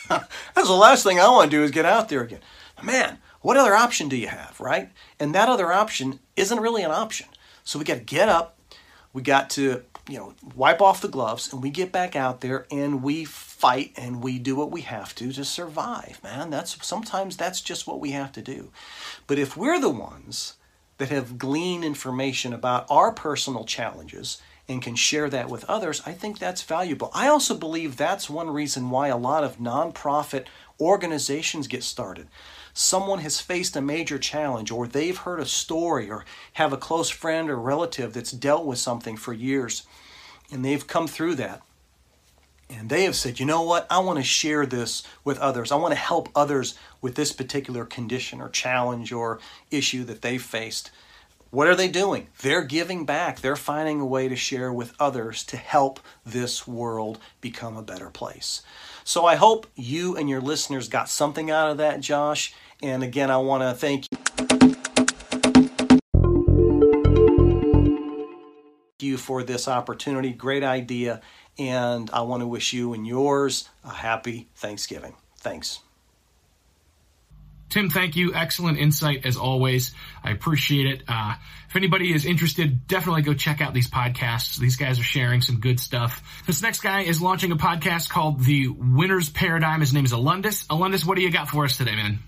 That's 0.55 0.69
the 0.69 0.73
last 0.73 1.03
thing 1.03 1.19
I 1.19 1.29
want 1.29 1.51
to 1.51 1.57
do 1.57 1.63
is 1.63 1.71
get 1.71 1.85
out 1.85 2.09
there 2.09 2.23
again. 2.23 2.41
Man, 2.83 3.19
what 3.41 3.57
other 3.57 3.75
option 3.75 4.09
do 4.09 4.17
you 4.17 4.29
have, 4.29 4.59
right? 4.61 4.91
And 5.19 5.35
that 5.35 5.49
other 5.49 5.73
option 5.73 6.21
isn't 6.37 6.61
really 6.61 6.83
an 6.83 6.91
option. 6.91 7.29
So 7.63 7.79
we 7.79 7.85
got 7.85 7.95
to 7.95 8.01
get 8.01 8.29
up, 8.29 8.59
we 9.13 9.23
got 9.23 9.51
to, 9.51 9.83
you 10.09 10.19
know, 10.19 10.35
wipe 10.55 10.83
off 10.83 11.01
the 11.01 11.09
gloves, 11.09 11.53
and 11.53 11.63
we 11.63 11.71
get 11.71 11.93
back 11.93 12.15
out 12.15 12.41
there 12.41 12.67
and 12.71 13.03
we 13.03 13.25
fight 13.25 13.93
and 13.97 14.23
we 14.23 14.39
do 14.39 14.57
what 14.57 14.71
we 14.71 14.83
have 14.83 15.15
to 15.17 15.33
to 15.33 15.45
survive, 15.45 16.21
man. 16.23 16.51
That's 16.51 16.87
sometimes 16.87 17.37
that's 17.37 17.63
just 17.63 17.87
what 17.87 18.01
we 18.01 18.11
have 18.11 18.33
to 18.33 18.43
do. 18.43 18.71
But 19.27 19.39
if 19.39 19.57
we're 19.57 19.81
the 19.81 19.89
ones 19.89 20.55
that 20.99 21.09
have 21.09 21.39
gleaned 21.39 21.85
information 21.85 22.53
about 22.53 22.87
our 22.91 23.13
personal 23.13 23.65
challenges 23.65 24.41
and 24.69 24.81
can 24.81 24.95
share 24.95 25.29
that 25.29 25.51
with 25.51 25.65
others, 25.65 26.03
I 26.07 26.13
think 26.13 26.39
that's 26.39 26.63
valuable. 26.63 27.11
I 27.13 27.29
also 27.29 27.55
believe 27.55 27.97
that's 27.97 28.31
one 28.31 28.51
reason 28.51 28.91
why 28.91 29.09
a 29.09 29.17
lot 29.17 29.45
of 29.45 29.59
nonprofit 29.59 30.47
organizations 30.81 31.67
get 31.67 31.83
started 31.83 32.29
someone 32.75 33.21
has 33.21 33.41
faced 33.41 33.77
a 33.77 33.81
major 33.81 34.19
challenge 34.19 34.71
or 34.71 34.87
they've 34.87 35.19
heard 35.19 35.39
a 35.39 35.47
story 35.47 36.11
or 36.11 36.25
have 36.55 36.73
a 36.73 36.77
close 36.77 37.09
friend 37.09 37.49
or 37.49 37.57
relative 37.57 38.13
that's 38.13 38.33
dealt 38.33 38.67
with 38.67 38.79
something 38.79 39.17
for 39.17 39.33
years 39.33 39.87
and 40.51 40.65
they've 40.65 40.87
come 40.87 41.07
through 41.07 41.37
that. 41.37 41.63
And 42.69 42.89
they 42.89 43.05
have 43.05 43.15
said, 43.15 43.39
you 43.39 43.47
know 43.47 43.63
what, 43.63 43.87
I 43.91 44.01
want 44.01 44.19
to 44.19 44.25
share 44.25 44.67
this 44.67 45.05
with 45.23 45.39
others. 45.39 45.71
I 45.71 45.77
want 45.77 45.93
to 45.93 46.01
help 46.01 46.29
others 46.35 46.77
with 47.01 47.15
this 47.15 47.31
particular 47.31 47.85
condition 47.85 48.41
or 48.41 48.49
challenge 48.49 49.13
or 49.13 49.39
issue 49.71 50.03
that 50.05 50.23
they 50.23 50.39
faced. 50.39 50.91
What 51.55 51.69
are 51.69 51.77
they 51.77 51.87
doing? 51.87 52.27
They're 52.43 52.65
giving 52.65 53.07
back. 53.07 53.39
They're 53.39 53.55
finding 53.55 54.01
a 54.01 54.05
way 54.05 54.27
to 54.29 54.35
share 54.35 54.73
with 54.73 54.93
others 54.99 55.45
to 55.45 55.57
help 55.57 56.01
this 56.27 56.67
world 56.67 57.21
become 57.41 57.77
a 57.77 57.83
better 57.83 58.11
place. 58.11 58.63
So 59.05 59.25
I 59.25 59.37
hope 59.37 59.69
you 59.77 60.17
and 60.17 60.29
your 60.29 60.41
listeners 60.41 60.89
got 60.89 61.09
something 61.09 61.53
out 61.53 61.71
of 61.71 61.77
that, 61.77 62.01
Josh. 62.01 62.53
And 62.83 63.05
again, 63.05 63.31
I 63.31 63.37
want 63.37 63.63
to 63.63 63.73
thank 63.73 64.07
you 68.99 69.17
for 69.17 69.45
this 69.45 69.69
opportunity. 69.69 70.33
Great 70.33 70.65
idea. 70.65 71.21
And 71.57 72.11
I 72.13 72.23
want 72.23 72.41
to 72.41 72.49
wish 72.49 72.73
you 72.73 72.95
and 72.95 73.07
yours 73.07 73.69
a 73.85 73.91
happy 73.91 74.49
Thanksgiving. 74.57 75.15
Thanks. 75.37 75.84
Tim, 77.71 77.91
thank 77.91 78.15
you. 78.15 78.35
Excellent 78.35 78.79
insight 78.79 79.27
as 79.27 79.37
always. 79.37 79.93
I 80.23 80.31
appreciate 80.31 80.87
it. 80.87 81.03
Uh, 81.09 81.35
if 81.69 81.77
anybody 81.77 82.15
is 82.15 82.25
interested, 82.25 82.87
definitely 82.87 83.23
go 83.23 83.35
check 83.35 83.61
out 83.61 83.75
these 83.75 83.91
podcasts. 83.91 84.59
These 84.59 84.77
guys 84.77 85.01
are 85.01 85.05
sharing 85.05 85.41
some 85.41 85.59
good 85.59 85.81
stuff. 85.81 86.23
This 86.47 86.63
next 86.63 86.83
guy 86.83 87.01
is 87.01 87.21
launching 87.21 87.51
a 87.51 87.57
podcast 87.57 88.11
called 88.11 88.45
The 88.45 88.69
Winner's 88.69 89.29
Paradigm. 89.29 89.81
His 89.81 89.93
name 89.93 90.05
is 90.05 90.13
Alundis. 90.13 90.67
Alundis, 90.67 91.05
what 91.05 91.17
do 91.17 91.23
you 91.23 91.33
got 91.33 91.49
for 91.49 91.65
us 91.65 91.77
today, 91.77 91.97
man? 91.97 92.21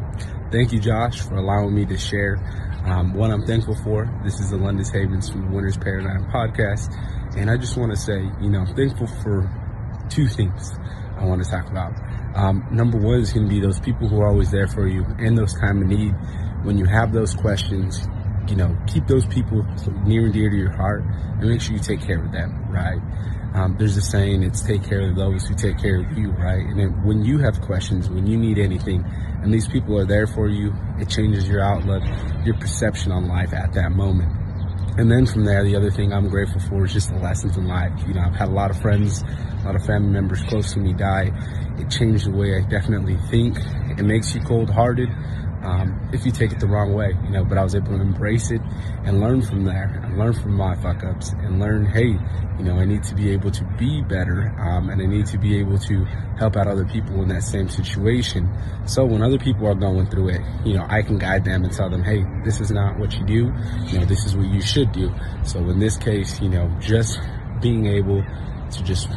Thank 0.51 0.73
you, 0.73 0.81
Josh, 0.81 1.21
for 1.21 1.37
allowing 1.37 1.75
me 1.75 1.87
to 1.87 1.97
share 1.97 2.39
um, 2.85 3.15
what 3.15 3.31
I'm 3.31 3.45
thankful 3.47 3.77
for. 3.85 4.11
This 4.25 4.41
is 4.41 4.53
Alundis 4.53 4.93
Havens 4.93 5.29
from 5.29 5.43
the 5.43 5.51
Winner's 5.55 5.77
Paradigm 5.77 6.31
podcast. 6.31 6.93
And 7.37 7.51
I 7.51 7.57
just 7.57 7.77
want 7.77 7.93
to 7.93 7.97
say, 7.97 8.19
you 8.41 8.51
know, 8.51 8.61
I'm 8.61 8.75
thankful 8.75 9.07
for 9.07 9.49
two 10.09 10.27
things. 10.27 10.73
I 11.19 11.25
want 11.25 11.45
to 11.45 11.51
talk 11.51 11.69
about. 11.71 11.93
Um, 12.37 12.67
number 12.71 12.99
one 12.99 13.21
is 13.21 13.33
going 13.33 13.49
to 13.49 13.51
be 13.53 13.61
those 13.61 13.81
people 13.81 14.09
who 14.09 14.21
are 14.21 14.29
always 14.29 14.51
there 14.51 14.69
for 14.69 14.87
you 14.87 15.07
in 15.19 15.35
those 15.35 15.59
time 15.59 15.81
of 15.81 15.89
need. 15.89 16.13
When 16.65 16.77
you 16.77 16.85
have 16.85 17.13
those 17.13 17.35
questions, 17.35 18.07
you 18.47 18.57
know, 18.57 18.77
keep 18.87 19.07
those 19.07 19.25
people 19.27 19.67
near 20.05 20.27
and 20.27 20.35
dear 20.35 20.51
to 20.51 20.57
your 20.57 20.71
heart 20.71 21.03
and 21.03 21.49
make 21.49 21.63
sure 21.63 21.75
you 21.75 21.81
take 21.81 22.03
care 22.03 22.23
of 22.23 22.33
them, 22.33 22.67
right? 22.71 23.01
Um, 23.55 23.77
there's 23.79 23.97
a 23.97 24.03
saying, 24.03 24.43
it's 24.43 24.61
take 24.61 24.85
care 24.85 25.09
of 25.09 25.17
those 25.17 25.47
who 25.47 25.55
take 25.55 25.79
care 25.79 26.01
of 26.01 26.19
you, 26.19 26.31
right? 26.33 26.61
And 26.61 26.79
then 26.79 27.05
when 27.05 27.25
you 27.25 27.39
have 27.39 27.63
questions, 27.63 28.11
when 28.11 28.27
you 28.27 28.37
need 28.37 28.59
anything, 28.59 29.03
and 29.43 29.53
these 29.53 29.67
people 29.67 29.99
are 29.99 30.05
there 30.05 30.27
for 30.27 30.49
you, 30.49 30.75
it 30.99 31.09
changes 31.09 31.49
your 31.49 31.63
outlook, 31.63 32.03
your 32.45 32.59
perception 32.59 33.13
on 33.13 33.29
life 33.29 33.55
at 33.55 33.73
that 33.73 33.93
moment. 33.93 34.46
And 34.99 35.11
then 35.11 35.27
from 35.27 35.45
there, 35.45 35.63
the 35.63 35.77
other 35.77 35.91
thing 35.91 36.13
I'm 36.13 36.29
grateful 36.29 36.61
for 36.61 36.87
is 36.87 36.93
just 36.93 37.11
the 37.11 37.19
lessons 37.19 37.57
in 37.59 37.69
life. 37.69 37.93
You 38.07 38.15
know, 38.15 38.23
I've 38.23 38.35
had 38.35 38.49
a 38.49 38.53
lot 38.53 38.71
of 38.71 38.81
friends, 38.81 39.23
a 39.23 39.67
lot 39.67 39.77
of 39.77 39.85
family 39.85 40.11
members 40.11 40.43
close 40.45 40.73
to 40.73 40.81
me 40.81 40.95
die. 40.95 41.31
It 41.79 41.91
changed 41.91 42.27
the 42.27 42.31
way 42.31 42.57
I 42.57 42.67
definitely 42.67 43.19
think. 43.31 43.59
It 43.99 44.05
makes 44.05 44.35
you 44.35 44.41
cold 44.41 44.71
hearted 44.71 45.11
um, 45.67 46.11
if 46.13 46.25
you 46.25 46.31
take 46.31 46.53
it 46.53 46.61
the 46.61 46.69
wrong 46.69 46.95
way, 46.95 47.13
you 47.25 47.31
know, 47.31 47.45
but 47.45 47.59
I 47.59 47.65
was 47.65 47.75
able 47.75 47.89
to 47.89 48.01
embrace 48.01 48.53
it 48.53 48.61
and 49.05 49.21
learn 49.21 49.43
from 49.43 49.65
there 49.65 50.01
and 50.05 50.17
learn 50.17 50.33
from 50.33 50.55
my 50.55 50.77
fuck 50.77 51.03
ups 51.03 51.33
and 51.33 51.59
learn, 51.59 51.85
hey, 51.87 52.17
you 52.57 52.65
know, 52.65 52.77
I 52.79 52.85
need 52.85 53.03
to 53.05 53.17
be 53.17 53.33
able 53.33 53.51
to 53.51 53.65
be 53.77 54.01
better 54.03 54.55
um, 54.61 54.91
and 54.91 55.03
I 55.03 55.07
need 55.07 55.27
to 55.27 55.39
be 55.39 55.59
able 55.59 55.77
to 55.79 56.05
help 56.39 56.57
out 56.57 56.69
other 56.69 56.85
people 56.85 57.21
in 57.21 57.29
that 57.29 57.43
same 57.43 57.69
situation. 57.69 58.49
So 58.87 59.05
when 59.05 59.23
other 59.23 59.39
people 59.39 59.67
are 59.67 59.75
going 59.75 60.07
through 60.07 60.29
it, 60.29 60.41
you 60.65 60.75
know, 60.75 60.87
I 60.89 61.03
can 61.03 61.19
guide 61.19 61.45
them 61.45 61.65
and 61.65 61.73
tell 61.73 61.91
them, 61.91 62.05
hey, 62.05 62.25
this 62.45 62.61
is 62.61 62.71
not 62.71 62.97
what 62.97 63.15
you 63.15 63.27
do, 63.27 63.53
you 63.87 63.99
know, 63.99 64.05
this 64.05 64.25
is 64.25 64.37
what 64.37 64.47
you 64.47 64.63
should 64.63 64.93
do. 64.93 65.13
So 65.43 65.59
in 65.59 65.81
this 65.81 65.97
case, 65.97 66.41
you 66.41 66.49
know, 66.49 66.71
just 66.79 67.19
being 67.61 67.87
able 67.87 68.23
to 68.71 68.85
just 68.85 69.09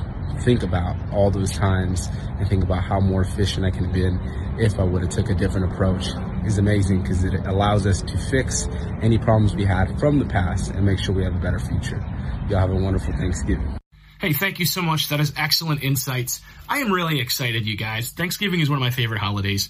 think 0.41 0.63
about 0.63 0.95
all 1.13 1.29
those 1.29 1.51
times 1.51 2.09
and 2.39 2.49
think 2.49 2.63
about 2.63 2.83
how 2.83 2.99
more 2.99 3.21
efficient 3.21 3.67
I 3.67 3.69
can 3.69 3.85
have 3.85 3.93
been 3.93 4.19
if 4.57 4.79
I 4.79 4.83
would 4.83 5.03
have 5.03 5.11
took 5.11 5.29
a 5.29 5.35
different 5.35 5.71
approach 5.71 6.07
is 6.46 6.58
amazing 6.58 7.01
because 7.01 7.24
it 7.24 7.34
allows 7.46 7.86
us 7.86 8.01
to 8.01 8.17
fix 8.29 8.67
any 9.01 9.17
problems 9.17 9.55
we 9.55 9.65
had 9.65 10.00
from 10.00 10.19
the 10.19 10.25
past 10.25 10.72
and 10.72 10.86
make 10.86 11.00
sure 11.00 11.15
we 11.15 11.24
have 11.24 11.36
a 11.36 11.39
better 11.39 11.60
future. 11.60 12.03
Y'all 12.50 12.60
have 12.60 12.72
a 12.72 12.75
wonderful 12.75 13.13
Thanksgiving. 13.13 13.77
Hey, 14.19 14.34
thank 14.34 14.60
you 14.60 14.65
so 14.65 14.81
much. 14.81 15.10
That 15.10 15.19
is 15.19 15.31
excellent 15.38 15.81
insights. 15.81 16.41
I 16.67 16.79
am 16.79 16.91
really 16.91 17.22
excited, 17.22 17.65
you 17.65 17.77
guys. 17.77 18.12
Thanksgiving 18.12 18.60
is 18.60 18.69
one 18.69 18.77
of 18.77 18.81
my 18.81 18.89
favorite 18.89 19.19
holidays. 19.19 19.69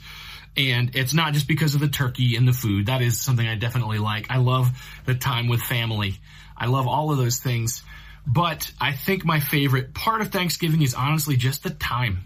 And 0.57 0.95
it's 0.95 1.13
not 1.13 1.33
just 1.33 1.47
because 1.47 1.75
of 1.75 1.81
the 1.81 1.87
turkey 1.87 2.35
and 2.35 2.47
the 2.47 2.53
food. 2.53 2.87
That 2.87 3.01
is 3.01 3.21
something 3.21 3.47
I 3.47 3.55
definitely 3.55 3.99
like. 3.99 4.31
I 4.31 4.37
love 4.37 4.71
the 5.05 5.13
time 5.13 5.47
with 5.49 5.61
family. 5.61 6.19
I 6.57 6.65
love 6.65 6.87
all 6.87 7.11
of 7.11 7.17
those 7.17 7.37
things. 7.37 7.83
But 8.25 8.71
I 8.81 8.93
think 8.93 9.23
my 9.23 9.39
favorite 9.39 9.93
part 9.93 10.21
of 10.21 10.29
Thanksgiving 10.29 10.81
is 10.81 10.93
honestly 10.93 11.37
just 11.37 11.63
the 11.63 11.69
time 11.69 12.25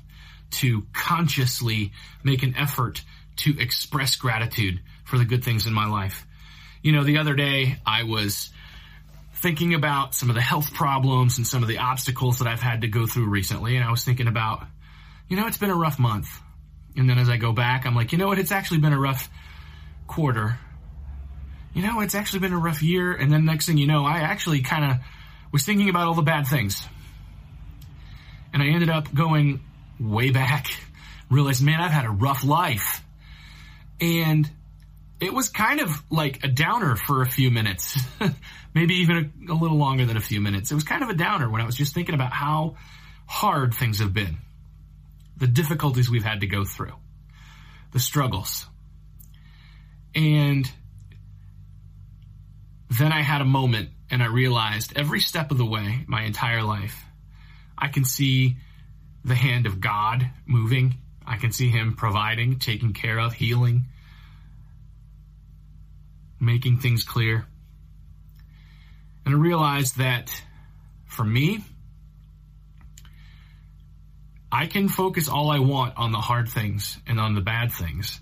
to 0.52 0.86
consciously 0.94 1.92
make 2.24 2.44
an 2.44 2.56
effort 2.56 3.04
to 3.38 3.60
express 3.60 4.16
gratitude 4.16 4.80
for 5.06 5.18
the 5.18 5.26
good 5.26 5.44
things 5.44 5.68
in 5.68 5.74
my 5.74 5.88
life. 5.88 6.26
You 6.82 6.92
know, 6.92 7.04
the 7.04 7.18
other 7.18 7.34
day 7.34 7.78
I 7.86 8.04
was 8.04 8.50
thinking 9.36 9.74
about 9.74 10.16
some 10.16 10.30
of 10.30 10.36
the 10.36 10.42
health 10.42 10.74
problems 10.74 11.38
and 11.38 11.46
some 11.46 11.64
of 11.64 11.68
the 11.68 11.80
obstacles 11.80 12.40
that 12.40 12.48
I've 12.48 12.62
had 12.62 12.82
to 12.82 12.88
go 12.88 13.06
through 13.06 13.28
recently. 13.28 13.76
And 13.76 13.84
I 13.84 13.92
was 13.92 14.04
thinking 14.04 14.28
about, 14.28 14.64
you 15.28 15.36
know, 15.36 15.48
it's 15.48 15.58
been 15.58 15.70
a 15.70 15.76
rough 15.76 16.00
month. 16.00 16.30
And 16.96 17.10
then 17.10 17.18
as 17.18 17.28
I 17.28 17.38
go 17.38 17.52
back, 17.52 17.86
I'm 17.86 17.96
like, 17.96 18.12
you 18.12 18.18
know 18.18 18.28
what? 18.28 18.40
It's 18.40 18.52
actually 18.52 18.80
been 18.80 18.94
a 18.94 19.00
rough 19.00 19.30
quarter. 20.08 20.58
You 21.74 21.82
know, 21.82 22.00
it's 22.00 22.16
actually 22.16 22.40
been 22.40 22.54
a 22.54 22.58
rough 22.58 22.82
year. 22.82 23.14
And 23.14 23.32
then 23.32 23.46
next 23.46 23.66
thing 23.66 23.78
you 23.78 23.88
know, 23.88 24.06
I 24.06 24.20
actually 24.20 24.62
kind 24.62 24.86
of 24.86 24.98
was 25.52 25.66
thinking 25.66 25.90
about 25.90 26.08
all 26.08 26.14
the 26.14 26.22
bad 26.22 26.48
things. 26.48 26.88
And 28.54 28.64
I 28.64 28.68
ended 28.68 28.90
up 28.90 29.14
going 29.14 29.62
way 30.00 30.32
back, 30.32 30.68
realized, 31.30 31.64
man, 31.64 31.82
I've 31.82 31.92
had 31.92 32.06
a 32.06 32.12
rough 32.12 32.44
life. 32.44 33.03
And 34.00 34.50
it 35.20 35.34
was 35.34 35.50
kind 35.50 35.80
of 35.80 36.04
like 36.10 36.44
a 36.44 36.48
downer 36.48 36.96
for 36.96 37.22
a 37.22 37.26
few 37.26 37.50
minutes, 37.50 37.98
maybe 38.76 38.96
even 38.96 39.32
a, 39.50 39.54
a, 39.54 39.56
little 39.56 39.78
longer 39.78 40.06
than 40.06 40.18
a 40.18 40.22
few 40.22 40.42
minutes. 40.42 40.72
It 40.72 40.76
was 40.76 40.84
kind 40.84 41.04
of 41.04 41.10
a 41.10 41.14
downer 41.14 41.50
when 41.50 41.62
I 41.62 41.66
was 41.66 41.76
just 41.76 41.94
thinking 41.94 42.16
about 42.16 42.34
how 42.34 42.76
hard 43.26 43.74
things 43.74 44.00
have 44.00 44.14
been, 44.14 44.38
the 45.38 45.48
difficulties 45.48 46.10
we've 46.10 46.26
had 46.26 46.42
to 46.42 46.48
go 46.48 46.66
through, 46.66 46.94
the 47.92 48.00
struggles. 48.00 48.68
And 50.14 50.70
then 52.90 53.12
I 53.12 53.22
had 53.22 53.42
a 53.42 53.46
moment 53.46 53.90
and 54.12 54.22
I 54.22 54.28
realized 54.28 54.94
every 54.96 55.20
step 55.20 55.52
of 55.52 55.58
the 55.58 55.66
way, 55.66 56.04
my 56.08 56.24
entire 56.24 56.64
life, 56.64 57.04
I 57.78 57.88
can 57.88 58.06
see 58.06 58.58
the 59.26 59.36
hand 59.36 59.66
of 59.66 59.80
God 59.80 60.30
moving. 60.46 60.96
I 61.26 61.38
can 61.38 61.52
see 61.52 61.70
Him 61.70 61.96
providing, 61.96 62.60
taking 62.60 62.94
care 62.94 63.20
of, 63.20 63.34
healing, 63.34 63.84
making 66.40 66.80
things 66.80 67.04
clear. 67.04 67.46
And 69.26 69.36
I 69.36 69.38
realized 69.38 69.98
that 69.98 70.30
for 71.06 71.24
me, 71.24 71.64
I 74.52 74.68
can 74.68 74.88
focus 74.88 75.30
all 75.30 75.50
I 75.50 75.60
want 75.60 75.98
on 75.98 76.12
the 76.12 76.20
hard 76.20 76.50
things 76.50 77.00
and 77.08 77.20
on 77.20 77.34
the 77.34 77.42
bad 77.42 77.72
things. 77.72 78.20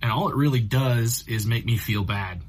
And 0.00 0.10
all 0.10 0.28
it 0.28 0.36
really 0.36 0.60
does 0.60 1.24
is 1.26 1.44
make 1.44 1.66
me 1.66 1.76
feel 1.76 2.04
bad. 2.04 2.40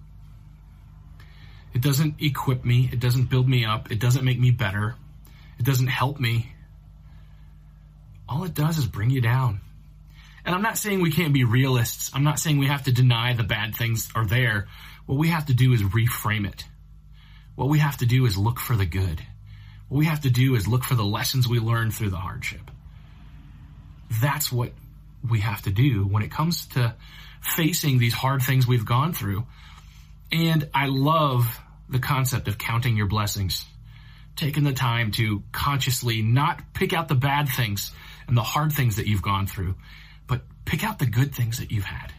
It 1.74 1.82
doesn't 1.82 2.16
equip 2.20 2.64
me. 2.64 2.90
It 2.92 3.00
doesn't 3.00 3.30
build 3.30 3.48
me 3.48 3.66
up. 3.66 3.92
It 3.92 4.00
doesn't 4.00 4.24
make 4.24 4.40
me 4.40 4.52
better. 4.52 4.96
It 5.58 5.66
doesn't 5.66 5.88
help 5.88 6.20
me. 6.20 6.54
All 8.28 8.44
it 8.44 8.54
does 8.54 8.78
is 8.78 8.86
bring 8.86 9.10
you 9.10 9.22
down. 9.22 9.60
And 10.50 10.56
I'm 10.56 10.64
not 10.64 10.80
saying 10.80 11.02
we 11.02 11.12
can't 11.12 11.32
be 11.32 11.44
realists. 11.44 12.10
I'm 12.12 12.24
not 12.24 12.40
saying 12.40 12.58
we 12.58 12.66
have 12.66 12.86
to 12.86 12.92
deny 12.92 13.36
the 13.36 13.44
bad 13.44 13.76
things 13.76 14.10
are 14.16 14.26
there. 14.26 14.68
What 15.06 15.20
we 15.20 15.28
have 15.28 15.46
to 15.46 15.54
do 15.54 15.74
is 15.74 15.84
reframe 15.84 16.48
it. 16.48 16.66
What 17.54 17.70
we 17.70 17.78
have 17.78 17.98
to 17.98 18.08
do 18.08 18.26
is 18.26 18.36
look 18.36 18.60
for 18.60 18.76
the 18.76 18.88
good. 18.88 19.22
What 19.90 20.00
we 20.00 20.06
have 20.06 20.22
to 20.22 20.32
do 20.32 20.56
is 20.56 20.68
look 20.68 20.84
for 20.84 20.96
the 20.96 21.06
lessons 21.06 21.48
we 21.48 21.60
learned 21.60 21.94
through 21.94 22.10
the 22.10 22.18
hardship. 22.18 22.72
That's 24.20 24.52
what 24.52 24.72
we 25.30 25.42
have 25.42 25.62
to 25.62 25.70
do 25.70 26.08
when 26.08 26.24
it 26.24 26.32
comes 26.32 26.66
to 26.70 26.96
facing 27.42 28.00
these 28.00 28.16
hard 28.16 28.42
things 28.42 28.66
we've 28.66 28.88
gone 28.88 29.14
through 29.14 29.46
and 30.32 30.68
I 30.74 30.88
love 30.88 31.60
the 31.90 32.00
concept 32.00 32.48
of 32.48 32.58
counting 32.58 32.98
your 32.98 33.06
blessings, 33.06 33.66
taking 34.36 34.64
the 34.64 34.74
time 34.74 35.12
to 35.12 35.44
consciously 35.52 36.24
not 36.24 36.74
pick 36.74 36.92
out 36.92 37.08
the 37.08 37.14
bad 37.14 37.50
things 37.50 37.92
and 38.28 38.36
the 38.36 38.42
hard 38.42 38.74
things 38.74 38.96
that 38.96 39.06
you've 39.06 39.22
gone 39.22 39.46
through, 39.46 39.76
but 40.30 40.44
pick 40.64 40.86
out 40.86 41.00
the 41.00 41.06
good 41.06 41.36
things 41.36 41.58
that 41.58 41.72
you've 41.72 41.84
had. 41.84 42.14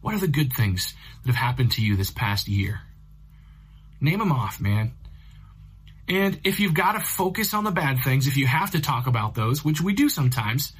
What 0.00 0.14
are 0.14 0.18
the 0.18 0.26
good 0.26 0.52
things 0.52 0.94
that 1.22 1.28
have 1.28 1.36
happened 1.36 1.72
to 1.72 1.82
you 1.82 1.94
this 1.94 2.10
past 2.10 2.48
year? 2.48 2.80
Name 4.00 4.18
them 4.18 4.32
off, 4.32 4.60
man. 4.60 4.92
And 6.08 6.40
if 6.44 6.58
you've 6.58 6.74
got 6.74 6.92
to 6.92 7.00
focus 7.00 7.52
on 7.52 7.64
the 7.64 7.70
bad 7.70 8.02
things, 8.02 8.26
if 8.26 8.36
you 8.36 8.46
have 8.46 8.70
to 8.70 8.80
talk 8.80 9.06
about 9.06 9.34
those, 9.34 9.62
which 9.62 9.80
we 9.80 9.92
do 9.92 10.08
sometimes, 10.08 10.72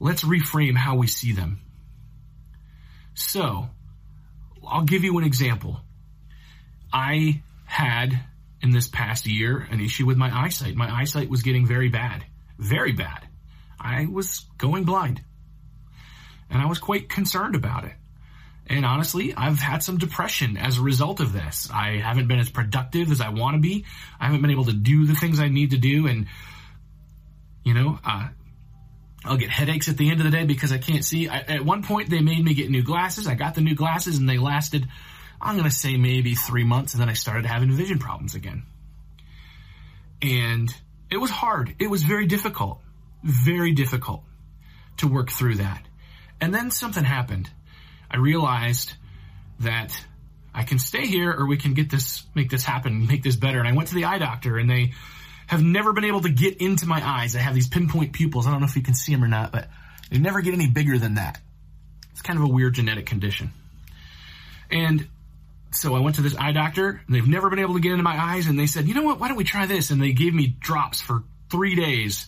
let's 0.00 0.24
reframe 0.24 0.76
how 0.76 0.96
we 0.96 1.06
see 1.06 1.32
them. 1.32 1.60
So, 3.14 3.68
I'll 4.66 4.84
give 4.84 5.04
you 5.04 5.18
an 5.18 5.24
example. 5.24 5.80
I 6.92 7.42
had 7.66 8.18
in 8.62 8.70
this 8.70 8.88
past 8.88 9.26
year 9.26 9.58
an 9.70 9.80
issue 9.80 10.06
with 10.06 10.16
my 10.16 10.34
eyesight. 10.34 10.74
My 10.74 10.90
eyesight 10.90 11.28
was 11.28 11.42
getting 11.42 11.66
very 11.66 11.90
bad, 11.90 12.24
very 12.58 12.92
bad. 12.92 13.27
I 13.80 14.06
was 14.06 14.44
going 14.58 14.84
blind 14.84 15.22
and 16.50 16.62
I 16.62 16.66
was 16.66 16.78
quite 16.78 17.08
concerned 17.08 17.54
about 17.54 17.84
it. 17.84 17.92
And 18.70 18.84
honestly, 18.84 19.34
I've 19.34 19.58
had 19.58 19.82
some 19.82 19.96
depression 19.96 20.56
as 20.58 20.78
a 20.78 20.82
result 20.82 21.20
of 21.20 21.32
this. 21.32 21.70
I 21.72 21.96
haven't 21.96 22.28
been 22.28 22.38
as 22.38 22.50
productive 22.50 23.10
as 23.10 23.20
I 23.20 23.30
want 23.30 23.54
to 23.54 23.60
be. 23.60 23.86
I 24.20 24.26
haven't 24.26 24.42
been 24.42 24.50
able 24.50 24.66
to 24.66 24.74
do 24.74 25.06
the 25.06 25.14
things 25.14 25.40
I 25.40 25.48
need 25.48 25.70
to 25.70 25.78
do. 25.78 26.06
And, 26.06 26.26
you 27.64 27.72
know, 27.72 27.98
uh, 28.04 28.28
I'll 29.24 29.38
get 29.38 29.48
headaches 29.48 29.88
at 29.88 29.96
the 29.96 30.10
end 30.10 30.20
of 30.20 30.24
the 30.24 30.30
day 30.30 30.44
because 30.44 30.70
I 30.70 30.78
can't 30.78 31.04
see. 31.04 31.28
I, 31.28 31.38
at 31.38 31.64
one 31.64 31.82
point, 31.82 32.10
they 32.10 32.20
made 32.20 32.44
me 32.44 32.52
get 32.52 32.70
new 32.70 32.82
glasses. 32.82 33.26
I 33.26 33.34
got 33.34 33.54
the 33.54 33.62
new 33.62 33.74
glasses 33.74 34.18
and 34.18 34.28
they 34.28 34.38
lasted, 34.38 34.86
I'm 35.40 35.56
going 35.56 35.68
to 35.68 35.74
say 35.74 35.96
maybe 35.96 36.34
three 36.34 36.64
months. 36.64 36.92
And 36.92 37.00
then 37.00 37.08
I 37.08 37.14
started 37.14 37.46
having 37.46 37.72
vision 37.72 37.98
problems 37.98 38.34
again. 38.34 38.64
And 40.20 40.74
it 41.10 41.16
was 41.16 41.30
hard. 41.30 41.74
It 41.78 41.88
was 41.88 42.02
very 42.02 42.26
difficult, 42.26 42.82
very 43.22 43.72
difficult 43.72 44.22
to 44.98 45.08
work 45.08 45.30
through 45.30 45.56
that. 45.56 45.82
And 46.40 46.54
then 46.54 46.70
something 46.70 47.04
happened. 47.04 47.50
I 48.10 48.18
realized 48.18 48.92
that 49.60 49.92
I 50.54 50.62
can 50.64 50.78
stay 50.78 51.06
here 51.06 51.32
or 51.32 51.46
we 51.46 51.56
can 51.56 51.74
get 51.74 51.90
this, 51.90 52.24
make 52.34 52.50
this 52.50 52.64
happen, 52.64 53.06
make 53.08 53.22
this 53.22 53.36
better. 53.36 53.58
And 53.58 53.68
I 53.68 53.72
went 53.72 53.88
to 53.88 53.94
the 53.94 54.04
eye 54.04 54.18
doctor 54.18 54.56
and 54.56 54.68
they, 54.68 54.92
have 55.48 55.62
never 55.62 55.94
been 55.94 56.04
able 56.04 56.20
to 56.20 56.28
get 56.28 56.60
into 56.60 56.86
my 56.86 57.02
eyes. 57.02 57.34
I 57.34 57.38
have 57.38 57.54
these 57.54 57.68
pinpoint 57.68 58.12
pupils. 58.12 58.46
I 58.46 58.50
don't 58.50 58.60
know 58.60 58.66
if 58.66 58.76
you 58.76 58.82
can 58.82 58.94
see 58.94 59.12
them 59.12 59.24
or 59.24 59.28
not, 59.28 59.50
but 59.50 59.68
they 60.10 60.18
never 60.18 60.42
get 60.42 60.52
any 60.52 60.68
bigger 60.68 60.98
than 60.98 61.14
that. 61.14 61.40
It's 62.12 62.20
kind 62.20 62.38
of 62.38 62.44
a 62.44 62.48
weird 62.48 62.74
genetic 62.74 63.06
condition. 63.06 63.50
And 64.70 65.08
so 65.70 65.96
I 65.96 66.00
went 66.00 66.16
to 66.16 66.22
this 66.22 66.36
eye 66.36 66.52
doctor 66.52 67.00
and 67.06 67.16
they've 67.16 67.26
never 67.26 67.48
been 67.48 67.60
able 67.60 67.74
to 67.74 67.80
get 67.80 67.92
into 67.92 68.04
my 68.04 68.22
eyes 68.22 68.46
and 68.46 68.58
they 68.58 68.66
said, 68.66 68.88
you 68.88 68.94
know 68.94 69.02
what, 69.02 69.20
why 69.20 69.28
don't 69.28 69.38
we 69.38 69.44
try 69.44 69.64
this? 69.64 69.90
And 69.90 70.02
they 70.02 70.12
gave 70.12 70.34
me 70.34 70.48
drops 70.48 71.00
for 71.00 71.24
three 71.50 71.74
days, 71.74 72.26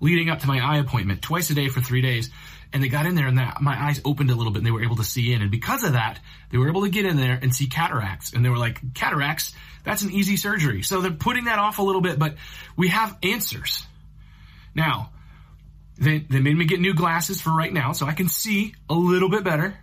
leading 0.00 0.30
up 0.30 0.40
to 0.40 0.46
my 0.46 0.60
eye 0.60 0.78
appointment 0.78 1.22
twice 1.22 1.50
a 1.50 1.54
day 1.54 1.68
for 1.68 1.80
three 1.80 2.02
days. 2.02 2.30
And 2.72 2.82
they 2.82 2.88
got 2.88 3.06
in 3.06 3.14
there 3.14 3.26
and 3.26 3.38
that, 3.38 3.62
my 3.62 3.80
eyes 3.82 4.00
opened 4.04 4.30
a 4.30 4.34
little 4.34 4.52
bit 4.52 4.58
and 4.58 4.66
they 4.66 4.70
were 4.70 4.82
able 4.82 4.96
to 4.96 5.04
see 5.04 5.32
in. 5.32 5.40
And 5.40 5.50
because 5.50 5.84
of 5.84 5.94
that, 5.94 6.20
they 6.50 6.58
were 6.58 6.68
able 6.68 6.82
to 6.82 6.90
get 6.90 7.06
in 7.06 7.16
there 7.16 7.38
and 7.40 7.54
see 7.54 7.66
cataracts. 7.66 8.34
And 8.34 8.44
they 8.44 8.50
were 8.50 8.58
like, 8.58 8.94
cataracts, 8.94 9.54
that's 9.84 10.02
an 10.02 10.12
easy 10.12 10.36
surgery. 10.36 10.82
So 10.82 11.00
they're 11.00 11.10
putting 11.10 11.46
that 11.46 11.58
off 11.58 11.78
a 11.78 11.82
little 11.82 12.02
bit, 12.02 12.18
but 12.18 12.34
we 12.76 12.88
have 12.88 13.16
answers. 13.22 13.86
Now, 14.74 15.10
they, 15.96 16.18
they 16.18 16.40
made 16.40 16.56
me 16.56 16.66
get 16.66 16.78
new 16.78 16.94
glasses 16.94 17.40
for 17.40 17.50
right 17.50 17.72
now 17.72 17.92
so 17.92 18.06
I 18.06 18.12
can 18.12 18.28
see 18.28 18.74
a 18.88 18.94
little 18.94 19.30
bit 19.30 19.44
better. 19.44 19.76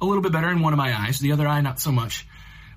A 0.00 0.04
little 0.04 0.22
bit 0.22 0.32
better 0.32 0.50
in 0.50 0.60
one 0.60 0.74
of 0.74 0.76
my 0.76 0.94
eyes. 0.94 1.18
The 1.18 1.32
other 1.32 1.48
eye, 1.48 1.62
not 1.62 1.80
so 1.80 1.90
much. 1.90 2.26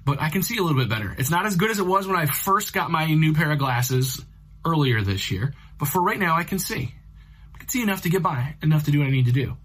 But 0.06 0.22
I 0.22 0.30
can 0.30 0.42
see 0.42 0.58
a 0.58 0.64
little 0.64 0.78
bit 0.78 0.88
better. 0.88 1.14
It's 1.18 1.30
not 1.30 1.46
as 1.46 1.58
good 1.58 1.70
as 1.70 1.80
it 1.80 1.86
was 1.86 2.08
when 2.08 2.16
I 2.16 2.28
first 2.28 2.74
got 2.74 2.90
my 2.90 3.14
new 3.14 3.34
pair 3.34 3.52
of 3.52 3.60
glasses 3.60 4.24
earlier 4.66 5.02
this 5.02 5.30
year. 5.32 5.54
But 5.80 5.88
for 5.88 6.02
right 6.02 6.20
now, 6.20 6.36
I 6.36 6.44
can 6.44 6.60
see. 6.60 6.94
I 7.54 7.58
can 7.58 7.70
see 7.70 7.82
enough 7.82 8.02
to 8.04 8.10
get 8.10 8.24
by, 8.24 8.56
enough 8.62 8.86
to 8.86 8.92
do 8.92 9.00
what 9.00 9.08
I 9.08 9.12
need 9.12 9.26
to 9.26 9.32
do. 9.32 9.58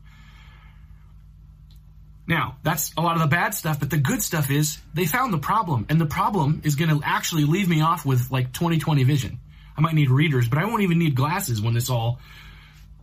Now, 2.26 2.56
that's 2.62 2.92
a 2.96 3.00
lot 3.00 3.16
of 3.16 3.22
the 3.22 3.28
bad 3.28 3.54
stuff, 3.54 3.80
but 3.80 3.90
the 3.90 3.98
good 3.98 4.22
stuff 4.22 4.50
is 4.50 4.78
they 4.94 5.06
found 5.06 5.32
the 5.32 5.38
problem, 5.38 5.86
and 5.88 6.00
the 6.00 6.06
problem 6.06 6.62
is 6.64 6.76
going 6.76 6.90
to 6.90 7.00
actually 7.04 7.44
leave 7.44 7.68
me 7.68 7.82
off 7.82 8.06
with 8.06 8.30
like 8.30 8.52
20/20 8.52 9.04
vision. 9.04 9.40
I 9.76 9.80
might 9.80 9.94
need 9.94 10.10
readers, 10.10 10.48
but 10.48 10.58
I 10.58 10.66
won't 10.66 10.82
even 10.82 10.98
need 10.98 11.14
glasses 11.14 11.60
when 11.60 11.74
this 11.74 11.90
all 11.90 12.20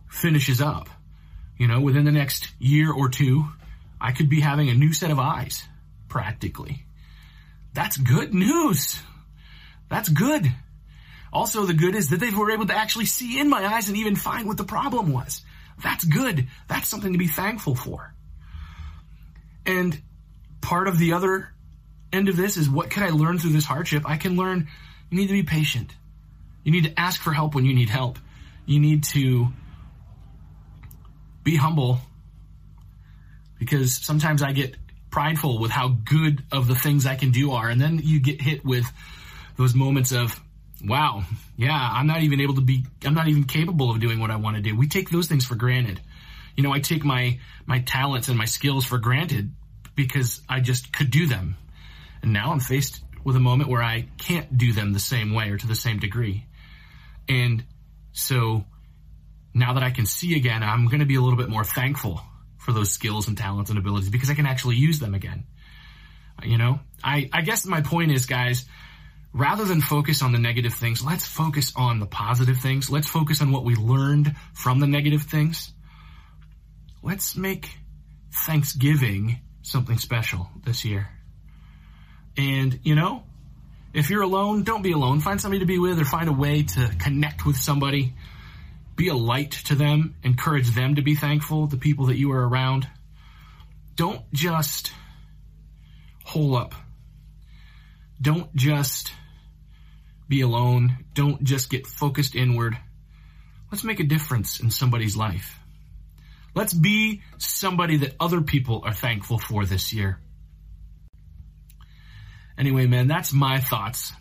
finishes 0.08 0.60
up. 0.60 0.88
You 1.58 1.68
know, 1.68 1.80
within 1.80 2.04
the 2.04 2.12
next 2.12 2.50
year 2.58 2.90
or 2.90 3.08
two, 3.08 3.44
I 4.00 4.12
could 4.12 4.30
be 4.30 4.40
having 4.40 4.70
a 4.70 4.74
new 4.74 4.92
set 4.94 5.10
of 5.10 5.18
eyes, 5.18 5.68
practically. 6.08 6.86
That's 7.74 7.98
good 7.98 8.32
news. 8.32 9.02
That's 9.90 10.08
good. 10.08 10.50
Also, 11.32 11.64
the 11.64 11.74
good 11.74 11.94
is 11.94 12.10
that 12.10 12.20
they 12.20 12.30
were 12.30 12.50
able 12.50 12.66
to 12.66 12.76
actually 12.76 13.04
see 13.04 13.38
in 13.38 13.48
my 13.48 13.64
eyes 13.64 13.88
and 13.88 13.96
even 13.96 14.16
find 14.16 14.48
what 14.48 14.56
the 14.56 14.64
problem 14.64 15.12
was. 15.12 15.42
That's 15.82 16.04
good. 16.04 16.48
That's 16.68 16.88
something 16.88 17.12
to 17.12 17.18
be 17.18 17.28
thankful 17.28 17.74
for. 17.74 18.12
And 19.64 20.00
part 20.60 20.88
of 20.88 20.98
the 20.98 21.12
other 21.12 21.48
end 22.12 22.28
of 22.28 22.36
this 22.36 22.56
is 22.56 22.68
what 22.68 22.90
can 22.90 23.02
I 23.02 23.10
learn 23.10 23.38
through 23.38 23.52
this 23.52 23.64
hardship? 23.64 24.02
I 24.06 24.16
can 24.16 24.36
learn 24.36 24.68
you 25.10 25.18
need 25.18 25.28
to 25.28 25.32
be 25.32 25.42
patient. 25.42 25.94
You 26.64 26.72
need 26.72 26.84
to 26.84 27.00
ask 27.00 27.20
for 27.20 27.32
help 27.32 27.54
when 27.54 27.64
you 27.64 27.74
need 27.74 27.88
help. 27.88 28.18
You 28.66 28.80
need 28.80 29.04
to 29.04 29.48
be 31.42 31.56
humble 31.56 31.98
because 33.58 33.94
sometimes 33.94 34.42
I 34.42 34.52
get 34.52 34.76
prideful 35.10 35.58
with 35.58 35.70
how 35.70 35.88
good 35.88 36.44
of 36.52 36.68
the 36.68 36.74
things 36.74 37.06
I 37.06 37.16
can 37.16 37.30
do 37.30 37.52
are. 37.52 37.68
And 37.68 37.80
then 37.80 38.00
you 38.02 38.20
get 38.20 38.40
hit 38.40 38.64
with 38.64 38.86
those 39.56 39.74
moments 39.74 40.12
of, 40.12 40.40
wow, 40.84 41.24
yeah, 41.56 41.76
I'm 41.92 42.06
not 42.06 42.22
even 42.22 42.40
able 42.40 42.54
to 42.54 42.60
be, 42.60 42.84
I'm 43.04 43.14
not 43.14 43.28
even 43.28 43.44
capable 43.44 43.90
of 43.90 44.00
doing 44.00 44.20
what 44.20 44.30
I 44.30 44.36
want 44.36 44.56
to 44.56 44.62
do. 44.62 44.76
We 44.76 44.88
take 44.88 45.10
those 45.10 45.26
things 45.26 45.44
for 45.44 45.54
granted. 45.54 46.00
You 46.56 46.62
know, 46.62 46.72
I 46.72 46.80
take 46.80 47.04
my, 47.04 47.38
my 47.66 47.80
talents 47.80 48.28
and 48.28 48.36
my 48.36 48.44
skills 48.44 48.84
for 48.84 48.98
granted 48.98 49.50
because 49.94 50.40
I 50.48 50.60
just 50.60 50.92
could 50.92 51.10
do 51.10 51.26
them. 51.26 51.56
And 52.22 52.32
now 52.32 52.52
I'm 52.52 52.60
faced 52.60 53.02
with 53.24 53.36
a 53.36 53.40
moment 53.40 53.70
where 53.70 53.82
I 53.82 54.08
can't 54.18 54.56
do 54.56 54.72
them 54.72 54.92
the 54.92 55.00
same 55.00 55.34
way 55.34 55.50
or 55.50 55.58
to 55.58 55.66
the 55.66 55.74
same 55.74 55.98
degree. 55.98 56.46
And 57.28 57.64
so 58.12 58.64
now 59.54 59.74
that 59.74 59.82
I 59.82 59.90
can 59.90 60.06
see 60.06 60.36
again, 60.36 60.62
I'm 60.62 60.86
going 60.86 61.00
to 61.00 61.06
be 61.06 61.16
a 61.16 61.20
little 61.20 61.38
bit 61.38 61.48
more 61.48 61.64
thankful 61.64 62.20
for 62.58 62.72
those 62.72 62.90
skills 62.90 63.28
and 63.28 63.36
talents 63.36 63.70
and 63.70 63.78
abilities 63.78 64.10
because 64.10 64.30
I 64.30 64.34
can 64.34 64.46
actually 64.46 64.76
use 64.76 64.98
them 64.98 65.14
again. 65.14 65.44
You 66.42 66.58
know, 66.58 66.80
I, 67.04 67.28
I 67.32 67.42
guess 67.42 67.66
my 67.66 67.82
point 67.82 68.12
is, 68.12 68.26
guys, 68.26 68.64
rather 69.32 69.64
than 69.64 69.80
focus 69.80 70.22
on 70.22 70.32
the 70.32 70.38
negative 70.38 70.74
things, 70.74 71.04
let's 71.04 71.26
focus 71.26 71.72
on 71.76 72.00
the 72.00 72.06
positive 72.06 72.58
things. 72.58 72.90
Let's 72.90 73.08
focus 73.08 73.40
on 73.40 73.52
what 73.52 73.64
we 73.64 73.74
learned 73.76 74.34
from 74.54 74.80
the 74.80 74.86
negative 74.86 75.22
things. 75.22 75.72
Let's 77.02 77.36
make 77.36 77.70
Thanksgiving 78.32 79.40
something 79.62 79.98
special 79.98 80.50
this 80.64 80.84
year. 80.84 81.08
And, 82.36 82.80
you 82.82 82.94
know, 82.94 83.24
if 83.92 84.10
you're 84.10 84.22
alone, 84.22 84.62
don't 84.62 84.82
be 84.82 84.92
alone. 84.92 85.20
Find 85.20 85.40
somebody 85.40 85.60
to 85.60 85.66
be 85.66 85.78
with 85.78 85.98
or 85.98 86.04
find 86.04 86.28
a 86.28 86.32
way 86.32 86.62
to 86.62 86.90
connect 86.98 87.44
with 87.44 87.56
somebody. 87.56 88.14
Be 88.96 89.08
a 89.08 89.14
light 89.14 89.52
to 89.66 89.74
them. 89.74 90.16
Encourage 90.22 90.70
them 90.70 90.96
to 90.96 91.02
be 91.02 91.14
thankful, 91.14 91.66
the 91.66 91.76
people 91.76 92.06
that 92.06 92.16
you 92.16 92.32
are 92.32 92.48
around. 92.48 92.86
Don't 93.96 94.22
just 94.32 94.92
hole 96.24 96.56
up. 96.56 96.74
Don't 98.20 98.54
just 98.54 99.12
be 100.30 100.40
alone. 100.40 100.96
Don't 101.12 101.42
just 101.42 101.68
get 101.68 101.86
focused 101.86 102.34
inward. 102.34 102.78
Let's 103.70 103.84
make 103.84 104.00
a 104.00 104.04
difference 104.04 104.60
in 104.60 104.70
somebody's 104.70 105.16
life. 105.16 105.58
Let's 106.54 106.72
be 106.72 107.22
somebody 107.38 107.98
that 107.98 108.14
other 108.18 108.40
people 108.40 108.82
are 108.84 108.94
thankful 108.94 109.38
for 109.38 109.66
this 109.66 109.92
year. 109.92 110.18
Anyway, 112.56 112.86
man, 112.86 113.08
that's 113.08 113.32
my 113.32 113.58
thoughts. 113.58 114.12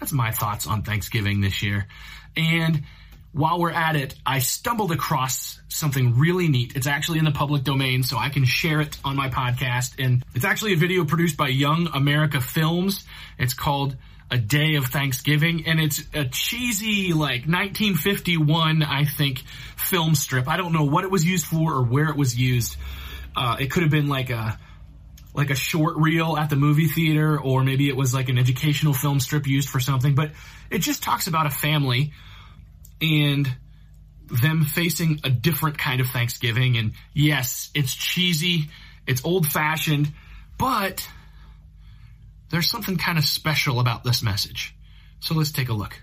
That's 0.00 0.12
my 0.12 0.32
thoughts 0.32 0.66
on 0.66 0.82
Thanksgiving 0.82 1.40
this 1.40 1.62
year. 1.62 1.86
And 2.36 2.82
while 3.32 3.60
we're 3.60 3.70
at 3.70 3.96
it, 3.96 4.14
I 4.26 4.40
stumbled 4.40 4.92
across 4.92 5.60
something 5.68 6.18
really 6.18 6.48
neat. 6.48 6.74
It's 6.76 6.86
actually 6.86 7.18
in 7.18 7.24
the 7.24 7.32
public 7.32 7.64
domain, 7.64 8.02
so 8.02 8.16
I 8.16 8.30
can 8.30 8.44
share 8.44 8.80
it 8.80 8.96
on 9.04 9.16
my 9.16 9.28
podcast. 9.28 10.04
And 10.04 10.24
it's 10.34 10.44
actually 10.44 10.74
a 10.74 10.76
video 10.76 11.04
produced 11.04 11.36
by 11.36 11.48
Young 11.48 11.88
America 11.92 12.40
Films. 12.40 13.04
It's 13.38 13.54
called 13.54 13.96
A 14.34 14.36
Day 14.38 14.74
of 14.74 14.86
Thanksgiving, 14.86 15.64
and 15.68 15.78
it's 15.78 16.02
a 16.12 16.24
cheesy, 16.24 17.12
like 17.12 17.46
1951, 17.46 18.82
I 18.82 19.04
think, 19.04 19.44
film 19.76 20.16
strip. 20.16 20.48
I 20.48 20.56
don't 20.56 20.72
know 20.72 20.82
what 20.82 21.04
it 21.04 21.10
was 21.12 21.24
used 21.24 21.46
for 21.46 21.74
or 21.74 21.84
where 21.84 22.08
it 22.08 22.16
was 22.16 22.36
used. 22.36 22.76
Uh, 23.36 23.54
it 23.60 23.70
could 23.70 23.84
have 23.84 23.92
been 23.92 24.08
like 24.08 24.30
a 24.30 24.58
like 25.34 25.50
a 25.50 25.54
short 25.54 25.96
reel 25.98 26.36
at 26.36 26.50
the 26.50 26.56
movie 26.56 26.88
theater, 26.88 27.40
or 27.40 27.62
maybe 27.62 27.88
it 27.88 27.96
was 27.96 28.12
like 28.12 28.28
an 28.28 28.36
educational 28.36 28.92
film 28.92 29.20
strip 29.20 29.46
used 29.46 29.68
for 29.68 29.78
something. 29.78 30.16
But 30.16 30.32
it 30.68 30.78
just 30.80 31.04
talks 31.04 31.28
about 31.28 31.46
a 31.46 31.50
family 31.50 32.12
and 33.00 33.48
them 34.28 34.64
facing 34.64 35.20
a 35.22 35.30
different 35.30 35.78
kind 35.78 36.00
of 36.00 36.08
Thanksgiving. 36.08 36.76
And 36.76 36.94
yes, 37.12 37.70
it's 37.72 37.94
cheesy, 37.94 38.68
it's 39.06 39.24
old 39.24 39.46
fashioned, 39.46 40.12
but 40.58 41.08
there's 42.54 42.70
something 42.70 42.96
kind 42.96 43.18
of 43.18 43.24
special 43.24 43.80
about 43.80 44.04
this 44.04 44.22
message. 44.22 44.76
So 45.18 45.34
let's 45.34 45.50
take 45.50 45.68
a 45.68 45.72
look. 45.72 46.00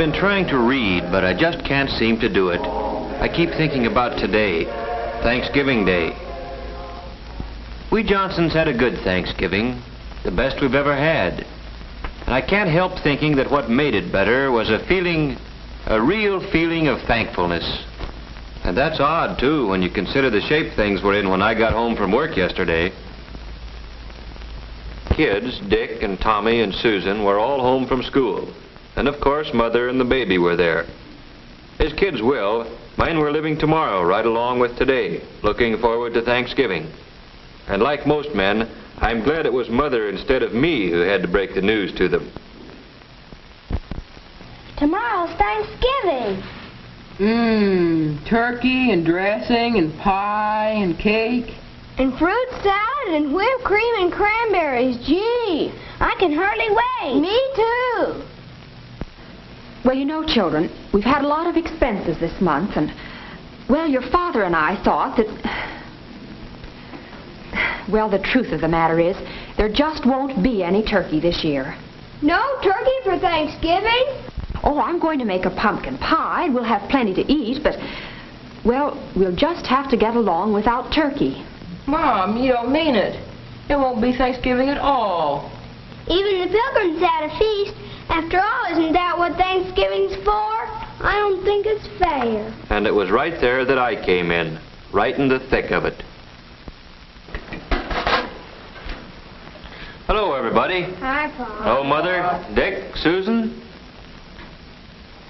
Been 0.00 0.12
trying 0.14 0.46
to 0.48 0.56
read, 0.56 1.02
but 1.12 1.26
I 1.26 1.34
just 1.34 1.62
can't 1.66 1.90
seem 1.90 2.18
to 2.20 2.32
do 2.32 2.48
it. 2.48 2.60
I 2.62 3.28
keep 3.28 3.50
thinking 3.50 3.84
about 3.84 4.18
today, 4.18 4.64
Thanksgiving 5.22 5.84
Day. 5.84 6.16
We 7.92 8.02
Johnsons 8.02 8.54
had 8.54 8.66
a 8.66 8.72
good 8.72 8.94
Thanksgiving, 9.04 9.82
the 10.24 10.30
best 10.30 10.62
we've 10.62 10.74
ever 10.74 10.96
had. 10.96 11.44
And 12.24 12.32
I 12.32 12.40
can't 12.40 12.70
help 12.70 12.98
thinking 13.02 13.36
that 13.36 13.50
what 13.50 13.68
made 13.68 13.94
it 13.94 14.10
better 14.10 14.50
was 14.50 14.70
a 14.70 14.78
feeling, 14.86 15.36
a 15.84 16.00
real 16.00 16.40
feeling 16.50 16.88
of 16.88 17.02
thankfulness. 17.02 17.84
And 18.64 18.74
that's 18.74 19.00
odd, 19.00 19.38
too, 19.38 19.68
when 19.68 19.82
you 19.82 19.90
consider 19.90 20.30
the 20.30 20.40
shape 20.40 20.72
things 20.76 21.02
were 21.02 21.12
in 21.12 21.28
when 21.28 21.42
I 21.42 21.52
got 21.52 21.74
home 21.74 21.94
from 21.94 22.10
work 22.10 22.38
yesterday 22.38 22.90
kids, 25.14 25.60
Dick 25.68 26.02
and 26.02 26.18
Tommy 26.18 26.62
and 26.62 26.74
Susan, 26.76 27.22
were 27.22 27.38
all 27.38 27.60
home 27.60 27.86
from 27.86 28.02
school. 28.02 28.50
And 28.96 29.08
of 29.08 29.20
course, 29.20 29.52
Mother 29.54 29.88
and 29.88 30.00
the 30.00 30.04
baby 30.04 30.38
were 30.38 30.56
there. 30.56 30.86
As 31.78 31.92
kids 31.94 32.20
will, 32.20 32.70
mine 32.96 33.18
were 33.18 33.32
living 33.32 33.56
tomorrow 33.56 34.02
right 34.02 34.26
along 34.26 34.58
with 34.58 34.76
today, 34.76 35.22
looking 35.42 35.78
forward 35.78 36.14
to 36.14 36.22
Thanksgiving. 36.22 36.86
And 37.68 37.82
like 37.82 38.06
most 38.06 38.34
men, 38.34 38.68
I'm 38.98 39.22
glad 39.22 39.46
it 39.46 39.52
was 39.52 39.70
Mother 39.70 40.08
instead 40.08 40.42
of 40.42 40.52
me 40.52 40.90
who 40.90 41.00
had 41.00 41.22
to 41.22 41.28
break 41.28 41.54
the 41.54 41.62
news 41.62 41.92
to 41.94 42.08
them. 42.08 42.30
Tomorrow's 44.76 45.34
Thanksgiving. 45.36 46.42
Mmm, 47.18 48.26
turkey 48.26 48.92
and 48.92 49.04
dressing 49.04 49.76
and 49.78 49.96
pie 49.98 50.70
and 50.70 50.98
cake. 50.98 51.54
And 51.98 52.18
fruit 52.18 52.48
salad 52.62 53.14
and 53.14 53.34
whipped 53.34 53.62
cream 53.62 53.94
and 54.00 54.12
cranberries. 54.12 54.96
Gee, 55.06 55.72
I 56.00 56.14
can 56.18 56.32
hardly 56.32 56.68
wait. 56.70 57.20
Me 57.20 57.40
too. 57.54 58.22
Well, 59.84 59.94
you 59.96 60.04
know, 60.04 60.24
children, 60.26 60.70
we've 60.92 61.04
had 61.04 61.22
a 61.22 61.26
lot 61.26 61.46
of 61.46 61.56
expenses 61.56 62.18
this 62.20 62.38
month, 62.40 62.76
and, 62.76 62.92
well, 63.68 63.88
your 63.88 64.02
father 64.10 64.42
and 64.42 64.54
I 64.54 64.82
thought 64.84 65.16
that. 65.16 65.26
Well, 67.90 68.10
the 68.10 68.18
truth 68.18 68.52
of 68.52 68.60
the 68.60 68.68
matter 68.68 69.00
is, 69.00 69.16
there 69.56 69.72
just 69.72 70.06
won't 70.06 70.42
be 70.42 70.62
any 70.62 70.84
turkey 70.84 71.18
this 71.18 71.42
year. 71.42 71.76
No 72.22 72.60
turkey 72.62 72.98
for 73.02 73.18
Thanksgiving? 73.18 74.04
Oh, 74.62 74.78
I'm 74.78 75.00
going 75.00 75.18
to 75.18 75.24
make 75.24 75.46
a 75.46 75.50
pumpkin 75.50 75.96
pie. 75.96 76.50
We'll 76.50 76.62
have 76.62 76.88
plenty 76.90 77.14
to 77.14 77.32
eat, 77.32 77.62
but, 77.62 77.76
well, 78.64 79.02
we'll 79.16 79.34
just 79.34 79.66
have 79.66 79.90
to 79.90 79.96
get 79.96 80.14
along 80.14 80.52
without 80.52 80.92
turkey. 80.92 81.42
Mom, 81.86 82.36
you 82.36 82.52
don't 82.52 82.70
mean 82.70 82.94
it. 82.94 83.18
It 83.70 83.76
won't 83.76 84.02
be 84.02 84.12
Thanksgiving 84.12 84.68
at 84.68 84.78
all. 84.78 85.50
Even 86.06 86.40
the 86.42 86.48
pilgrims 86.48 87.00
had 87.00 87.30
a 87.30 87.38
feast. 87.38 87.74
After 88.10 88.40
all, 88.40 88.72
isn't 88.72 88.92
that 88.92 89.16
what 89.16 89.36
Thanksgiving's 89.36 90.16
for? 90.24 90.50
I 91.02 91.16
don't 91.16 91.44
think 91.44 91.64
it's 91.66 91.86
fair. 91.98 92.52
And 92.68 92.86
it 92.86 92.92
was 92.92 93.10
right 93.10 93.40
there 93.40 93.64
that 93.64 93.78
I 93.78 93.94
came 94.04 94.30
in, 94.30 94.58
right 94.92 95.16
in 95.16 95.28
the 95.28 95.38
thick 95.48 95.70
of 95.70 95.84
it. 95.84 96.02
Hello, 100.06 100.34
everybody. 100.34 100.82
Hi, 100.98 101.32
Paul. 101.36 101.62
Hello, 101.62 101.84
Mother, 101.84 102.44
Dick, 102.54 102.96
Susan. 102.96 103.62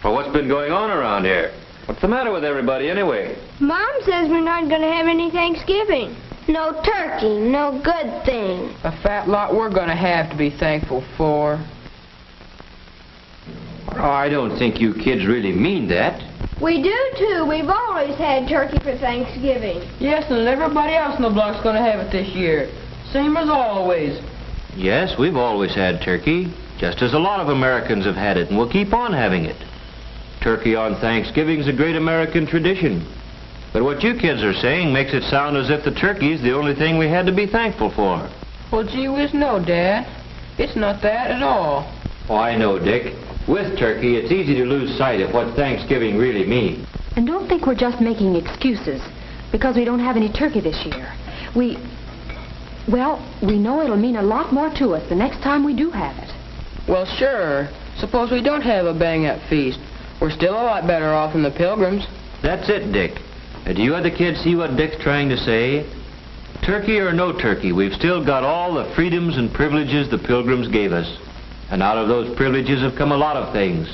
Well, 0.03 0.15
what's 0.15 0.33
been 0.33 0.49
going 0.49 0.73
on 0.73 0.91
around 0.91 1.25
here? 1.25 1.53
What's 1.85 2.01
the 2.01 2.09
matter 2.09 2.33
with 2.33 2.45
everybody, 2.45 2.89
anyway? 2.89 3.37
Mom 3.61 3.91
says 4.07 4.31
we're 4.31 4.41
not 4.41 4.71
going 4.71 4.81
to 4.81 4.89
have 4.89 5.07
any 5.07 5.31
Thanksgiving. 5.31 6.17
No 6.49 6.83
turkey, 6.83 7.39
no 7.39 7.79
good 7.85 8.25
thing. 8.25 8.75
A 8.85 9.03
fat 9.03 9.29
lot 9.29 9.55
we're 9.55 9.69
going 9.69 9.89
to 9.89 9.95
have 9.95 10.31
to 10.31 10.37
be 10.37 10.51
thankful 10.51 11.05
for. 11.19 11.63
Oh, 13.97 14.11
I 14.11 14.29
don't 14.29 14.57
think 14.59 14.81
you 14.81 14.95
kids 14.95 15.27
really 15.27 15.53
mean 15.53 15.89
that. 15.89 16.23
We 16.61 16.83
do 16.83 16.97
too. 17.17 17.47
We've 17.49 17.69
always 17.69 18.17
had 18.17 18.49
turkey 18.49 18.79
for 18.79 18.97
Thanksgiving. 18.99 19.89
Yes, 19.99 20.31
and 20.31 20.47
everybody 20.47 20.95
else 20.95 21.17
in 21.17 21.23
the 21.23 21.31
block's 21.31 21.63
going 21.63 21.77
to 21.77 21.83
have 21.83 22.01
it 22.01 22.13
this 22.13 22.29
year. 22.29 22.71
Same 23.13 23.37
as 23.37 23.49
always. 23.49 24.21
Yes, 24.77 25.19
we've 25.19 25.37
always 25.37 25.75
had 25.75 26.03
turkey, 26.03 26.53
just 26.79 27.03
as 27.03 27.15
a 27.15 27.19
lot 27.19 27.41
of 27.41 27.49
Americans 27.49 28.05
have 28.05 28.15
had 28.15 28.37
it, 28.37 28.49
and 28.49 28.59
we'll 28.59 28.71
keep 28.71 28.93
on 28.93 29.13
having 29.13 29.45
it. 29.45 29.57
Turkey 30.41 30.77
on 30.77 30.97
Thanksgiving's 31.01 31.67
a 31.67 31.73
great 31.73 31.97
American 31.97 32.47
tradition. 32.47 33.07
But 33.73 33.83
what 33.83 34.03
you 34.03 34.15
kids 34.15 34.43
are 34.43 34.55
saying 34.55 34.93
makes 34.93 35.13
it 35.13 35.23
sound 35.25 35.57
as 35.57 35.71
if 35.71 35.85
the 35.85 35.93
turkey's 35.93 36.43
the 36.43 36.55
only 36.55 36.75
thing 36.75 36.99
we 36.99 37.09
had 37.09 37.27
to 37.27 37.33
be 37.33 37.47
thankful 37.47 37.91
for. 37.91 38.29
Well, 38.71 38.85
gee 38.85 39.09
whiz, 39.09 39.33
no, 39.35 39.65
Dad. 39.65 40.07
It's 40.59 40.77
not 40.77 41.03
that 41.03 41.31
at 41.31 41.43
all. 41.43 41.91
Oh, 42.29 42.37
I 42.37 42.57
know, 42.57 42.79
Dick. 42.79 43.15
With 43.51 43.77
turkey, 43.77 44.15
it's 44.15 44.31
easy 44.31 44.55
to 44.55 44.65
lose 44.65 44.97
sight 44.97 45.21
of 45.21 45.35
what 45.35 45.57
Thanksgiving 45.57 46.17
really 46.17 46.47
means. 46.47 46.87
And 47.17 47.27
don't 47.27 47.49
think 47.49 47.67
we're 47.67 47.75
just 47.75 48.01
making 48.01 48.37
excuses 48.37 49.03
because 49.51 49.75
we 49.75 49.85
don't 49.85 49.99
have 49.99 50.17
any 50.17 50.31
turkey 50.33 50.61
this 50.61 50.87
year. 50.87 51.13
We, 51.57 51.77
well, 52.89 53.19
we 53.43 53.59
know 53.59 53.83
it'll 53.83 53.97
mean 53.97 54.15
a 54.15 54.23
lot 54.23 54.53
more 54.53 54.71
to 54.77 54.95
us 54.95 55.09
the 55.09 55.17
next 55.17 55.43
time 55.43 55.65
we 55.65 55.75
do 55.75 55.91
have 55.91 56.17
it. 56.23 56.33
Well, 56.89 57.05
sure. 57.19 57.69
Suppose 57.97 58.31
we 58.31 58.41
don't 58.41 58.63
have 58.63 58.87
a 58.87 58.95
bang-up 58.95 59.43
feast. 59.51 59.81
We're 60.21 60.31
still 60.31 60.55
a 60.55 60.63
lot 60.63 60.87
better 60.87 61.13
off 61.13 61.33
than 61.33 61.43
the 61.43 61.51
pilgrims. 61.51 62.07
That's 62.45 62.69
it, 62.69 62.93
Dick. 62.93 63.19
Uh, 63.67 63.73
do 63.73 63.83
you 63.83 63.97
other 63.97 64.11
kids 64.11 64.39
see 64.43 64.55
what 64.55 64.77
Dick's 64.77 65.03
trying 65.03 65.29
to 65.29 65.37
say? 65.37 65.91
Turkey 66.65 67.01
or 67.01 67.13
no 67.13 67.37
turkey, 67.37 67.73
we've 67.73 67.95
still 67.95 68.25
got 68.25 68.45
all 68.45 68.75
the 68.75 68.93
freedoms 68.95 69.39
and 69.39 69.53
privileges 69.53 70.09
the 70.09 70.19
pilgrims 70.19 70.69
gave 70.69 70.93
us. 70.93 71.19
And 71.71 71.83
out 71.83 71.99
of 71.99 72.09
those 72.09 72.35
privileges 72.37 72.83
have 72.83 72.97
come 72.97 73.13
a 73.13 73.17
lot 73.17 73.37
of 73.37 73.53
things. 73.53 73.89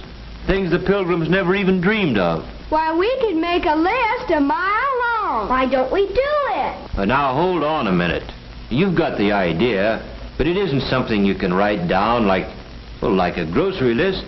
Things 0.47 0.71
the 0.71 0.79
pilgrims 0.79 1.29
never 1.29 1.55
even 1.55 1.81
dreamed 1.81 2.19
of. 2.19 2.45
Why, 2.69 2.97
we 2.97 3.15
could 3.21 3.37
make 3.37 3.65
a 3.65 3.77
list 3.77 4.31
a 4.31 4.41
mile 4.41 4.93
long. 5.23 5.49
Why 5.49 5.67
don't 5.71 5.93
we 5.93 6.07
do 6.07 6.15
it? 6.15 6.91
But 6.97 7.09
now 7.09 7.35
hold 7.35 7.63
on 7.63 7.87
a 7.87 7.93
minute. 7.93 8.31
You've 8.71 8.97
got 8.97 9.19
the 9.19 9.33
idea, 9.33 10.03
but 10.37 10.47
it 10.47 10.57
isn't 10.57 10.83
something 10.83 11.25
you 11.25 11.35
can 11.35 11.53
write 11.53 11.89
down 11.89 12.27
like, 12.27 12.47
well, 13.01 13.15
like 13.15 13.37
a 13.37 13.51
grocery 13.51 13.95
list. 13.95 14.25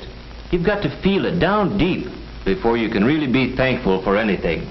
You've 0.50 0.66
got 0.66 0.82
to 0.82 1.02
feel 1.02 1.24
it 1.24 1.40
down 1.40 1.78
deep 1.78 2.06
before 2.44 2.76
you 2.76 2.90
can 2.90 3.04
really 3.04 3.30
be 3.30 3.56
thankful 3.56 4.02
for 4.02 4.16
anything. 4.16 4.66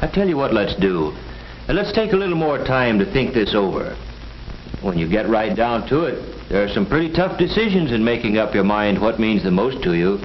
I 0.00 0.08
tell 0.12 0.28
you 0.28 0.36
what 0.36 0.52
let's 0.52 0.74
do. 0.76 1.16
And 1.68 1.76
let's 1.76 1.92
take 1.92 2.12
a 2.12 2.16
little 2.16 2.36
more 2.36 2.58
time 2.58 2.98
to 2.98 3.12
think 3.12 3.34
this 3.34 3.54
over. 3.54 3.96
When 4.82 4.98
you 4.98 5.08
get 5.08 5.28
right 5.28 5.54
down 5.54 5.86
to 5.88 6.04
it, 6.04 6.48
there 6.48 6.64
are 6.64 6.68
some 6.68 6.86
pretty 6.86 7.12
tough 7.12 7.38
decisions 7.38 7.92
in 7.92 8.04
making 8.04 8.36
up 8.36 8.52
your 8.52 8.64
mind 8.64 9.00
what 9.00 9.20
means 9.20 9.44
the 9.44 9.50
most 9.50 9.82
to 9.84 9.94
you. 9.94 10.20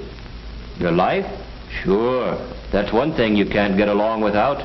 Your 0.80 0.92
life? 0.92 1.26
Sure. 1.84 2.36
That's 2.72 2.92
one 2.92 3.14
thing 3.14 3.36
you 3.36 3.46
can't 3.46 3.78
get 3.78 3.88
along 3.88 4.22
without. 4.22 4.64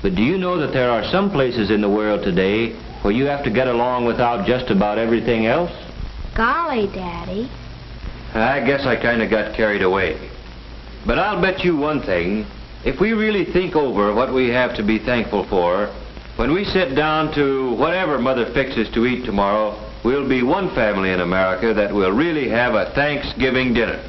But 0.00 0.14
do 0.14 0.22
you 0.22 0.38
know 0.38 0.58
that 0.58 0.72
there 0.72 0.90
are 0.90 1.04
some 1.10 1.30
places 1.30 1.70
in 1.70 1.80
the 1.80 1.88
world 1.88 2.22
today 2.22 2.76
where 3.02 3.12
you 3.12 3.24
have 3.26 3.42
to 3.44 3.50
get 3.50 3.66
along 3.66 4.04
without 4.04 4.46
just 4.46 4.70
about 4.70 4.96
everything 4.98 5.46
else? 5.46 5.72
Golly, 6.36 6.86
Daddy. 6.86 7.50
I 8.32 8.60
guess 8.64 8.86
I 8.86 8.94
kind 8.94 9.22
of 9.22 9.30
got 9.30 9.56
carried 9.56 9.82
away. 9.82 10.30
But 11.04 11.18
I'll 11.18 11.40
bet 11.40 11.64
you 11.64 11.76
one 11.76 12.02
thing. 12.02 12.46
If 12.84 13.00
we 13.00 13.12
really 13.12 13.44
think 13.44 13.74
over 13.74 14.14
what 14.14 14.32
we 14.32 14.48
have 14.50 14.76
to 14.76 14.84
be 14.84 14.98
thankful 14.98 15.44
for, 15.48 15.92
when 16.36 16.52
we 16.52 16.64
sit 16.64 16.94
down 16.94 17.34
to 17.34 17.74
whatever 17.76 18.18
Mother 18.18 18.52
fixes 18.52 18.90
to 18.92 19.06
eat 19.06 19.24
tomorrow, 19.24 19.74
we'll 20.04 20.28
be 20.28 20.42
one 20.42 20.74
family 20.74 21.10
in 21.10 21.20
America 21.20 21.72
that 21.72 21.94
will 21.94 22.12
really 22.12 22.48
have 22.48 22.74
a 22.74 22.92
Thanksgiving 22.94 23.72
dinner. 23.72 24.02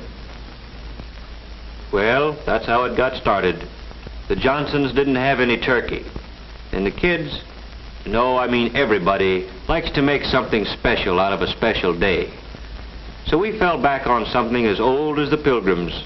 Well, 1.94 2.38
that's 2.46 2.66
how 2.66 2.84
it 2.84 2.98
got 2.98 3.20
started. 3.22 3.66
The 4.28 4.36
Johnsons 4.36 4.94
didn't 4.94 5.16
have 5.16 5.40
any 5.40 5.58
turkey. 5.58 6.04
And 6.74 6.86
the 6.86 6.92
kids, 6.92 7.42
no, 8.06 8.38
I 8.38 8.48
mean 8.48 8.76
everybody, 8.76 9.50
likes 9.70 9.90
to 9.92 10.02
make 10.02 10.24
something 10.24 10.66
special 10.66 11.22
out 11.22 11.32
of 11.32 11.42
a 11.42 11.48
special 11.48 11.98
day. 11.98 12.34
So 13.28 13.38
we 13.38 13.58
fell 13.58 13.82
back 13.82 14.06
on 14.06 14.26
something 14.26 14.66
as 14.66 14.82
old 14.82 15.18
as 15.18 15.30
the 15.30 15.38
pilgrims, 15.38 16.04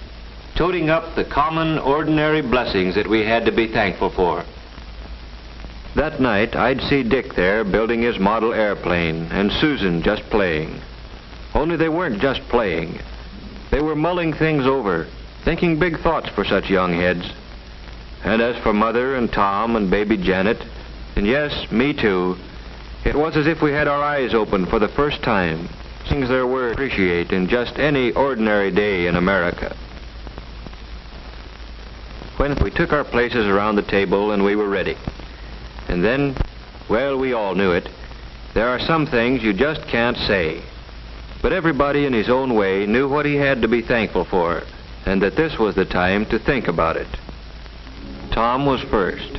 toting 0.55 0.91
up 0.91 1.15
the 1.15 1.25
common, 1.25 1.79
ordinary 1.79 2.41
blessings 2.41 2.93
that 2.93 3.09
we 3.09 3.25
had 3.25 3.45
to 3.45 3.51
be 3.51 3.67
thankful 3.67 4.11
for. 4.11 4.45
That 5.95 6.21
night, 6.21 6.55
I'd 6.55 6.81
see 6.81 7.03
Dick 7.03 7.35
there 7.35 7.65
building 7.65 8.01
his 8.01 8.17
model 8.17 8.53
airplane 8.53 9.27
and 9.31 9.51
Susan 9.51 10.01
just 10.01 10.23
playing. 10.29 10.79
Only 11.53 11.75
they 11.75 11.89
weren't 11.89 12.21
just 12.21 12.41
playing. 12.47 12.99
They 13.71 13.81
were 13.81 13.95
mulling 13.95 14.33
things 14.33 14.65
over, 14.65 15.07
thinking 15.43 15.79
big 15.79 15.99
thoughts 15.99 16.29
for 16.29 16.45
such 16.45 16.69
young 16.69 16.93
heads. 16.93 17.29
And 18.23 18.41
as 18.41 18.61
for 18.63 18.71
Mother 18.71 19.15
and 19.15 19.31
Tom 19.31 19.75
and 19.75 19.91
baby 19.91 20.15
Janet, 20.15 20.63
and 21.17 21.27
yes, 21.27 21.69
me 21.71 21.93
too, 21.93 22.37
it 23.03 23.15
was 23.15 23.35
as 23.35 23.47
if 23.47 23.61
we 23.61 23.71
had 23.71 23.87
our 23.89 24.01
eyes 24.01 24.33
open 24.33 24.67
for 24.67 24.79
the 24.79 24.87
first 24.89 25.21
time. 25.23 25.67
Things 26.07 26.29
there 26.29 26.47
were 26.47 26.67
to 26.67 26.73
appreciate 26.73 27.31
in 27.31 27.49
just 27.49 27.79
any 27.79 28.11
ordinary 28.13 28.71
day 28.71 29.07
in 29.07 29.15
America. 29.15 29.75
When 32.37 32.55
we 32.63 32.71
took 32.71 32.93
our 32.93 33.03
places 33.03 33.45
around 33.45 33.75
the 33.75 33.81
table 33.81 34.31
and 34.31 34.43
we 34.43 34.55
were 34.55 34.69
ready. 34.69 34.95
And 35.87 36.03
then, 36.03 36.35
well, 36.89 37.17
we 37.17 37.33
all 37.33 37.55
knew 37.55 37.71
it. 37.71 37.89
There 38.53 38.69
are 38.69 38.79
some 38.79 39.07
things 39.07 39.43
you 39.43 39.53
just 39.53 39.87
can't 39.87 40.17
say. 40.17 40.61
But 41.41 41.53
everybody 41.53 42.05
in 42.05 42.13
his 42.13 42.29
own 42.29 42.55
way 42.55 42.85
knew 42.85 43.09
what 43.09 43.25
he 43.25 43.35
had 43.35 43.61
to 43.61 43.67
be 43.67 43.81
thankful 43.81 44.25
for, 44.25 44.63
and 45.05 45.21
that 45.21 45.35
this 45.35 45.57
was 45.57 45.75
the 45.75 45.85
time 45.85 46.25
to 46.27 46.39
think 46.39 46.67
about 46.67 46.97
it. 46.97 47.07
Tom 48.31 48.65
was 48.65 48.81
first. 48.89 49.37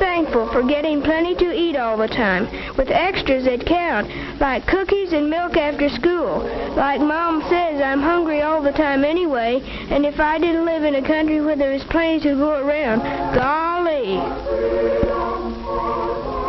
Thankful 0.00 0.50
for 0.50 0.62
getting 0.62 1.02
plenty 1.02 1.34
to 1.34 1.52
eat 1.52 1.76
all 1.76 1.98
the 1.98 2.08
time, 2.08 2.48
with 2.78 2.88
extras 2.90 3.44
that 3.44 3.66
count, 3.66 4.08
like 4.40 4.66
cookies 4.66 5.12
and 5.12 5.28
milk 5.28 5.58
after 5.58 5.90
school. 5.90 6.40
Like 6.74 7.02
Mom 7.02 7.42
says, 7.50 7.82
I'm 7.82 8.00
hungry 8.00 8.40
all 8.40 8.62
the 8.62 8.72
time 8.72 9.04
anyway, 9.04 9.60
and 9.90 10.06
if 10.06 10.18
I 10.18 10.38
didn't 10.38 10.64
live 10.64 10.84
in 10.84 10.94
a 10.94 11.06
country 11.06 11.42
where 11.42 11.54
there 11.54 11.72
was 11.72 11.84
plenty 11.84 12.20
to 12.20 12.34
go 12.34 12.66
around, 12.66 13.00
golly. 13.34 14.16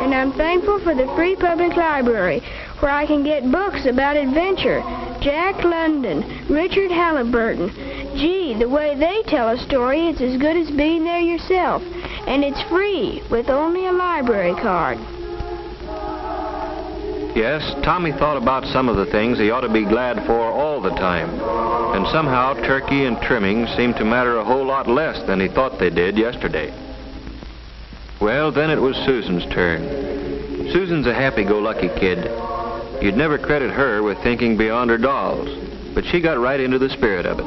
And 0.04 0.16
I'm 0.16 0.32
thankful 0.32 0.80
for 0.80 0.96
the 0.96 1.12
free 1.18 1.36
public 1.36 1.76
library, 1.76 2.42
where 2.80 2.92
I 2.92 3.06
can 3.06 3.22
get 3.22 3.52
books 3.52 3.86
about 3.86 4.16
adventure. 4.16 4.82
Jack 5.22 5.64
London, 5.64 6.48
Richard 6.50 6.90
Halliburton. 6.90 7.70
Gee, 8.16 8.56
the 8.58 8.70
way 8.70 8.96
they 8.96 9.24
tell 9.28 9.50
a 9.50 9.58
story, 9.58 10.08
it's 10.08 10.22
as 10.22 10.40
good 10.40 10.56
as 10.56 10.72
being 10.72 11.04
there 11.04 11.20
yourself. 11.20 11.84
And 12.28 12.44
it's 12.44 12.62
free, 12.70 13.22
with 13.30 13.50
only 13.50 13.88
a 13.88 13.92
library 13.92 14.54
card. 14.62 14.98
Yes, 17.36 17.74
Tommy 17.84 18.12
thought 18.12 18.36
about 18.36 18.66
some 18.66 18.90
of 18.90 18.98
the 18.98 19.06
things 19.06 19.38
he 19.38 19.52
ought 19.52 19.62
to 19.62 19.70
be 19.70 19.86
glad 19.86 20.26
for 20.26 20.40
all 20.40 20.82
the 20.82 20.90
time. 20.92 21.30
And 21.96 22.06
somehow 22.08 22.54
turkey 22.54 23.06
and 23.06 23.22
trimming 23.22 23.68
seemed 23.68 23.96
to 23.98 24.06
matter 24.06 24.38
a 24.38 24.44
whole 24.44 24.66
lot 24.66 24.88
less 24.88 25.26
than 25.28 25.40
he 25.40 25.48
thought 25.48 25.80
they 25.80 25.90
did 25.90 26.18
yesterday. 26.18 26.74
Well, 28.20 28.52
then 28.52 28.70
it 28.70 28.80
was 28.80 28.96
Susan's 28.98 29.46
turn. 29.54 29.82
Susan's 30.72 31.08
a 31.08 31.14
happy-go-lucky 31.14 31.90
kid. 32.00 32.30
You'd 33.02 33.18
never 33.18 33.38
credit 33.38 33.72
her 33.72 34.04
with 34.04 34.22
thinking 34.22 34.58
beyond 34.58 34.90
her 34.90 34.98
dolls, 34.98 35.50
but 35.96 36.06
she 36.06 36.22
got 36.22 36.38
right 36.38 36.60
into 36.60 36.80
the 36.80 36.90
spirit 36.90 37.26
of 37.26 37.40
it. 37.40 37.46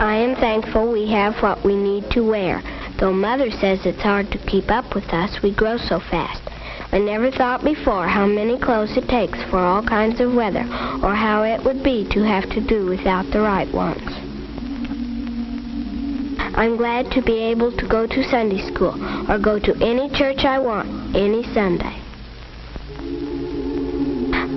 I 0.00 0.16
am 0.16 0.36
thankful 0.36 0.92
we 0.92 1.08
have 1.10 1.34
what 1.42 1.64
we 1.64 1.76
need 1.76 2.10
to 2.10 2.28
wear. 2.28 2.62
Though 2.98 3.12
Mother 3.12 3.50
says 3.52 3.86
it's 3.86 4.02
hard 4.02 4.32
to 4.32 4.38
keep 4.38 4.70
up 4.72 4.94
with 4.94 5.08
us, 5.14 5.40
we 5.40 5.54
grow 5.54 5.76
so 5.76 6.00
fast. 6.00 6.42
I 6.90 6.98
never 6.98 7.30
thought 7.30 7.62
before 7.62 8.08
how 8.08 8.26
many 8.26 8.58
clothes 8.58 8.96
it 8.96 9.08
takes 9.08 9.40
for 9.44 9.58
all 9.58 9.82
kinds 9.82 10.20
of 10.20 10.34
weather, 10.34 10.66
or 11.02 11.14
how 11.14 11.44
it 11.44 11.62
would 11.62 11.84
be 11.84 12.08
to 12.10 12.22
have 12.24 12.50
to 12.50 12.60
do 12.60 12.86
without 12.86 13.30
the 13.30 13.40
right 13.40 13.72
ones. 13.72 14.02
I'm 16.56 16.76
glad 16.76 17.12
to 17.12 17.22
be 17.22 17.38
able 17.38 17.70
to 17.76 17.86
go 17.86 18.04
to 18.04 18.22
Sunday 18.24 18.66
school 18.66 18.98
or 19.30 19.38
go 19.38 19.60
to 19.60 19.76
any 19.80 20.10
church 20.10 20.44
I 20.44 20.58
want 20.58 21.14
any 21.14 21.44
Sunday. 21.54 22.02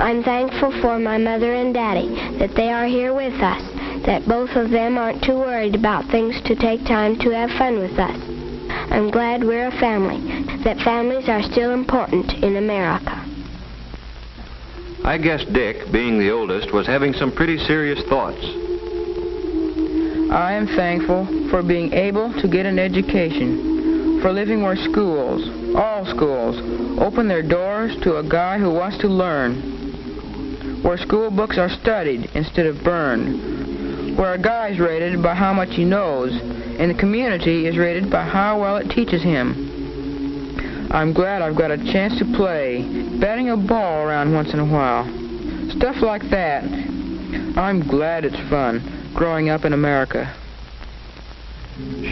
I'm 0.01 0.23
thankful 0.23 0.71
for 0.81 0.97
my 0.97 1.19
mother 1.19 1.53
and 1.53 1.75
daddy 1.75 2.07
that 2.39 2.55
they 2.55 2.71
are 2.71 2.87
here 2.87 3.13
with 3.13 3.39
us, 3.39 3.61
that 4.05 4.27
both 4.27 4.49
of 4.55 4.71
them 4.71 4.97
aren't 4.97 5.23
too 5.23 5.35
worried 5.35 5.75
about 5.75 6.09
things 6.09 6.41
to 6.45 6.55
take 6.55 6.83
time 6.85 7.19
to 7.19 7.29
have 7.29 7.51
fun 7.51 7.77
with 7.77 7.99
us. 7.99 8.30
I'm 8.91 9.09
glad 9.09 9.41
we're 9.41 9.69
a 9.69 9.79
family, 9.79 10.19
that 10.65 10.77
families 10.79 11.29
are 11.29 11.41
still 11.41 11.71
important 11.71 12.33
in 12.43 12.57
America. 12.57 13.25
I 15.05 15.17
guess 15.17 15.45
Dick, 15.45 15.91
being 15.93 16.19
the 16.19 16.29
oldest, 16.29 16.73
was 16.73 16.87
having 16.87 17.13
some 17.13 17.31
pretty 17.31 17.57
serious 17.57 18.03
thoughts. 18.09 18.43
I 20.29 20.51
am 20.53 20.67
thankful 20.75 21.25
for 21.49 21.63
being 21.63 21.93
able 21.93 22.33
to 22.41 22.47
get 22.49 22.65
an 22.65 22.79
education, 22.79 24.19
for 24.21 24.33
living 24.33 24.61
where 24.61 24.75
schools, 24.75 25.41
all 25.73 26.05
schools, 26.05 26.57
open 26.99 27.29
their 27.29 27.41
doors 27.41 27.95
to 28.03 28.17
a 28.17 28.23
guy 28.23 28.59
who 28.59 28.71
wants 28.71 28.97
to 28.99 29.07
learn, 29.07 30.83
where 30.83 30.97
school 30.97 31.31
books 31.31 31.57
are 31.57 31.69
studied 31.69 32.29
instead 32.35 32.65
of 32.65 32.83
burned, 32.83 34.17
where 34.17 34.33
a 34.33 34.37
guy 34.37 34.67
is 34.67 34.79
rated 34.79 35.23
by 35.23 35.33
how 35.33 35.53
much 35.53 35.69
he 35.69 35.85
knows, 35.85 36.33
and 36.81 36.89
the 36.89 36.95
community 36.95 37.67
is 37.67 37.77
rated 37.77 38.09
by 38.09 38.23
how 38.23 38.59
well 38.59 38.77
it 38.77 38.89
teaches 38.89 39.21
him. 39.21 40.89
I'm 40.89 41.13
glad 41.13 41.43
I've 41.43 41.55
got 41.55 41.69
a 41.69 41.77
chance 41.77 42.17
to 42.17 42.25
play, 42.35 42.81
batting 43.19 43.51
a 43.51 43.55
ball 43.55 44.01
around 44.01 44.33
once 44.33 44.51
in 44.51 44.57
a 44.57 44.65
while. 44.65 45.05
Stuff 45.77 45.97
like 46.01 46.23
that. 46.31 46.63
I'm 47.55 47.87
glad 47.87 48.25
it's 48.25 48.49
fun 48.49 49.11
growing 49.13 49.49
up 49.49 49.63
in 49.63 49.73
America. 49.73 50.35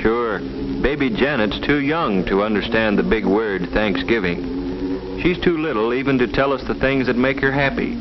Sure. 0.04 0.38
Baby 0.38 1.10
Janet's 1.10 1.60
too 1.66 1.80
young 1.80 2.24
to 2.26 2.44
understand 2.44 3.00
the 3.00 3.04
big 3.04 3.26
word 3.26 3.70
Thanksgiving. 3.74 5.20
She's 5.24 5.40
too 5.40 5.58
little 5.58 5.96
even 5.96 6.20
to 6.20 6.28
tell 6.28 6.54
us 6.54 6.64
the 6.68 6.76
things 6.76 7.08
that 7.08 7.16
make 7.18 7.40
her 7.40 7.52
happy. 7.52 7.96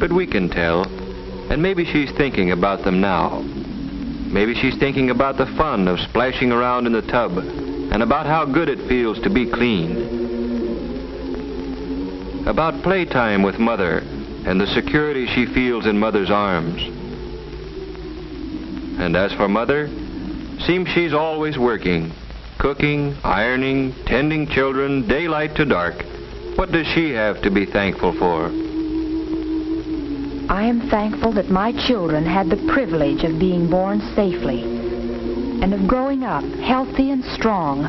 But 0.00 0.10
we 0.10 0.26
can 0.26 0.48
tell. 0.48 0.86
And 1.52 1.62
maybe 1.62 1.84
she's 1.84 2.10
thinking 2.12 2.50
about 2.50 2.82
them 2.82 2.98
now. 2.98 3.44
Maybe 4.30 4.54
she's 4.54 4.76
thinking 4.76 5.08
about 5.10 5.38
the 5.38 5.46
fun 5.56 5.88
of 5.88 5.98
splashing 6.00 6.52
around 6.52 6.86
in 6.86 6.92
the 6.92 7.02
tub 7.02 7.38
and 7.38 8.02
about 8.02 8.26
how 8.26 8.44
good 8.44 8.68
it 8.68 8.86
feels 8.86 9.18
to 9.22 9.30
be 9.30 9.50
clean. 9.50 10.26
About 12.46 12.82
playtime 12.82 13.42
with 13.42 13.58
Mother 13.58 13.98
and 13.98 14.60
the 14.60 14.66
security 14.66 15.26
she 15.26 15.46
feels 15.46 15.86
in 15.86 15.98
Mother's 15.98 16.30
arms. 16.30 16.82
And 19.00 19.16
as 19.16 19.32
for 19.32 19.48
Mother, 19.48 19.88
seems 20.66 20.88
she's 20.90 21.14
always 21.14 21.56
working. 21.56 22.12
Cooking, 22.58 23.16
ironing, 23.24 23.94
tending 24.04 24.46
children, 24.48 25.08
daylight 25.08 25.54
to 25.56 25.64
dark. 25.64 26.04
What 26.56 26.70
does 26.70 26.86
she 26.88 27.12
have 27.12 27.40
to 27.42 27.50
be 27.50 27.64
thankful 27.64 28.12
for? 28.12 28.67
I 30.48 30.64
am 30.64 30.88
thankful 30.88 31.32
that 31.32 31.50
my 31.50 31.72
children 31.86 32.24
had 32.24 32.48
the 32.48 32.72
privilege 32.72 33.22
of 33.22 33.38
being 33.38 33.68
born 33.68 34.00
safely 34.16 34.62
and 34.62 35.74
of 35.74 35.86
growing 35.86 36.24
up 36.24 36.42
healthy 36.42 37.10
and 37.10 37.22
strong. 37.22 37.84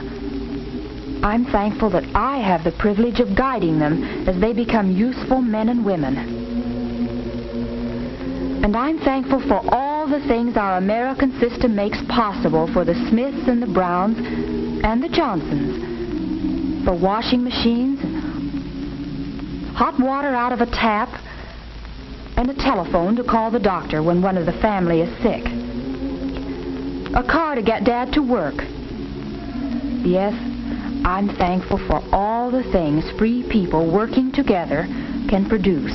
I'm 1.23 1.45
thankful 1.45 1.89
that 1.91 2.03
I 2.13 2.37
have 2.37 2.65
the 2.65 2.73
privilege 2.73 3.21
of 3.21 3.33
guiding 3.35 3.79
them 3.79 4.27
as 4.27 4.39
they 4.41 4.51
become 4.51 4.91
useful 4.91 5.41
men 5.41 5.69
and 5.69 5.85
women. 5.85 6.17
And 8.63 8.75
I'm 8.75 8.99
thankful 8.99 9.39
for 9.47 9.61
all 9.73 10.05
the 10.07 10.19
things 10.27 10.57
our 10.57 10.77
American 10.77 11.39
system 11.39 11.75
makes 11.75 11.97
possible 12.09 12.67
for 12.73 12.83
the 12.83 12.95
Smiths 13.09 13.47
and 13.47 13.61
the 13.61 13.67
Browns 13.67 14.17
and 14.83 15.01
the 15.01 15.07
Johnsons. 15.07 16.83
For 16.83 16.93
washing 16.93 17.41
machines, 17.41 17.99
hot 19.77 19.97
water 19.97 20.35
out 20.35 20.51
of 20.51 20.59
a 20.59 20.65
tap, 20.65 21.09
and 22.39 22.49
a 22.49 22.53
telephone 22.53 23.17
to 23.17 23.23
call 23.23 23.51
the 23.51 23.59
doctor 23.59 24.01
when 24.01 24.21
one 24.21 24.37
of 24.37 24.45
the 24.45 24.53
family 24.61 25.01
is 25.01 25.11
sick. 25.21 25.45
A 27.13 27.21
car 27.21 27.55
to 27.55 27.61
get 27.61 27.83
Dad 27.83 28.13
to 28.13 28.21
work. 28.21 28.55
Yes, 30.07 30.31
I'm 31.03 31.35
thankful 31.35 31.77
for 31.79 32.01
all 32.13 32.49
the 32.49 32.63
things 32.71 33.03
free 33.19 33.43
people 33.51 33.91
working 33.91 34.31
together 34.31 34.87
can 35.27 35.49
produce. 35.49 35.91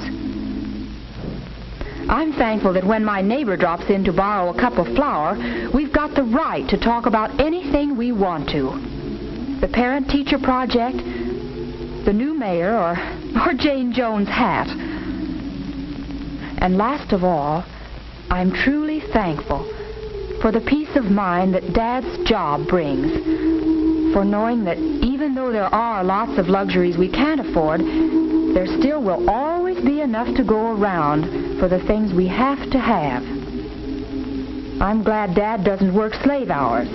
I'm 2.11 2.35
thankful 2.35 2.75
that 2.75 2.85
when 2.85 3.07
my 3.07 3.23
neighbor 3.23 3.57
drops 3.57 3.89
in 3.89 4.05
to 4.05 4.13
borrow 4.13 4.51
a 4.51 4.61
cup 4.61 4.77
of 4.77 4.95
flour, 4.95 5.39
we've 5.73 5.95
got 5.95 6.15
the 6.15 6.25
right 6.25 6.69
to 6.69 6.77
talk 6.77 7.07
about 7.07 7.41
anything 7.41 7.97
we 7.97 8.13
want 8.13 8.51
to. 8.51 9.59
The 9.63 9.69
parent-teacher 9.69 10.41
project, 10.41 10.99
the 12.05 12.13
new 12.13 12.35
mayor, 12.35 12.77
or, 12.77 12.99
or 13.47 13.55
Jane 13.55 13.95
Jones' 13.95 14.29
hat. 14.29 14.84
And 16.65 16.79
last 16.79 17.13
of 17.13 17.25
all, 17.25 17.63
I'm 18.31 18.51
truly 18.51 18.99
thankful 19.13 19.71
for 20.41 20.51
the 20.51 20.63
peace 20.63 20.97
of 20.97 21.05
mind 21.05 21.53
that 21.55 21.75
Dad's 21.75 22.27
job 22.27 22.67
brings. 22.69 24.15
For 24.15 24.25
knowing 24.25 24.65
that 24.65 24.79
even 24.79 25.35
though 25.35 25.53
there 25.53 25.67
are 25.75 26.03
lots 26.03 26.39
of 26.39 26.49
luxuries 26.49 26.97
we 26.97 27.11
can't 27.11 27.47
afford, 27.47 27.81
there 27.83 28.67
still 28.67 29.03
will 29.03 29.29
always 29.29 29.79
be 29.85 30.01
enough 30.01 30.35
to 30.37 30.43
go 30.43 30.75
around 30.75 31.61
for 31.61 31.69
the 31.69 31.81
things 31.81 32.15
we 32.15 32.29
have 32.29 32.71
to 32.71 32.79
have. 32.79 33.23
I'm 34.81 35.03
glad 35.03 35.35
Dad 35.35 35.65
doesn't 35.65 35.93
work 35.95 36.15
slave 36.15 36.49
hours, 36.49 36.89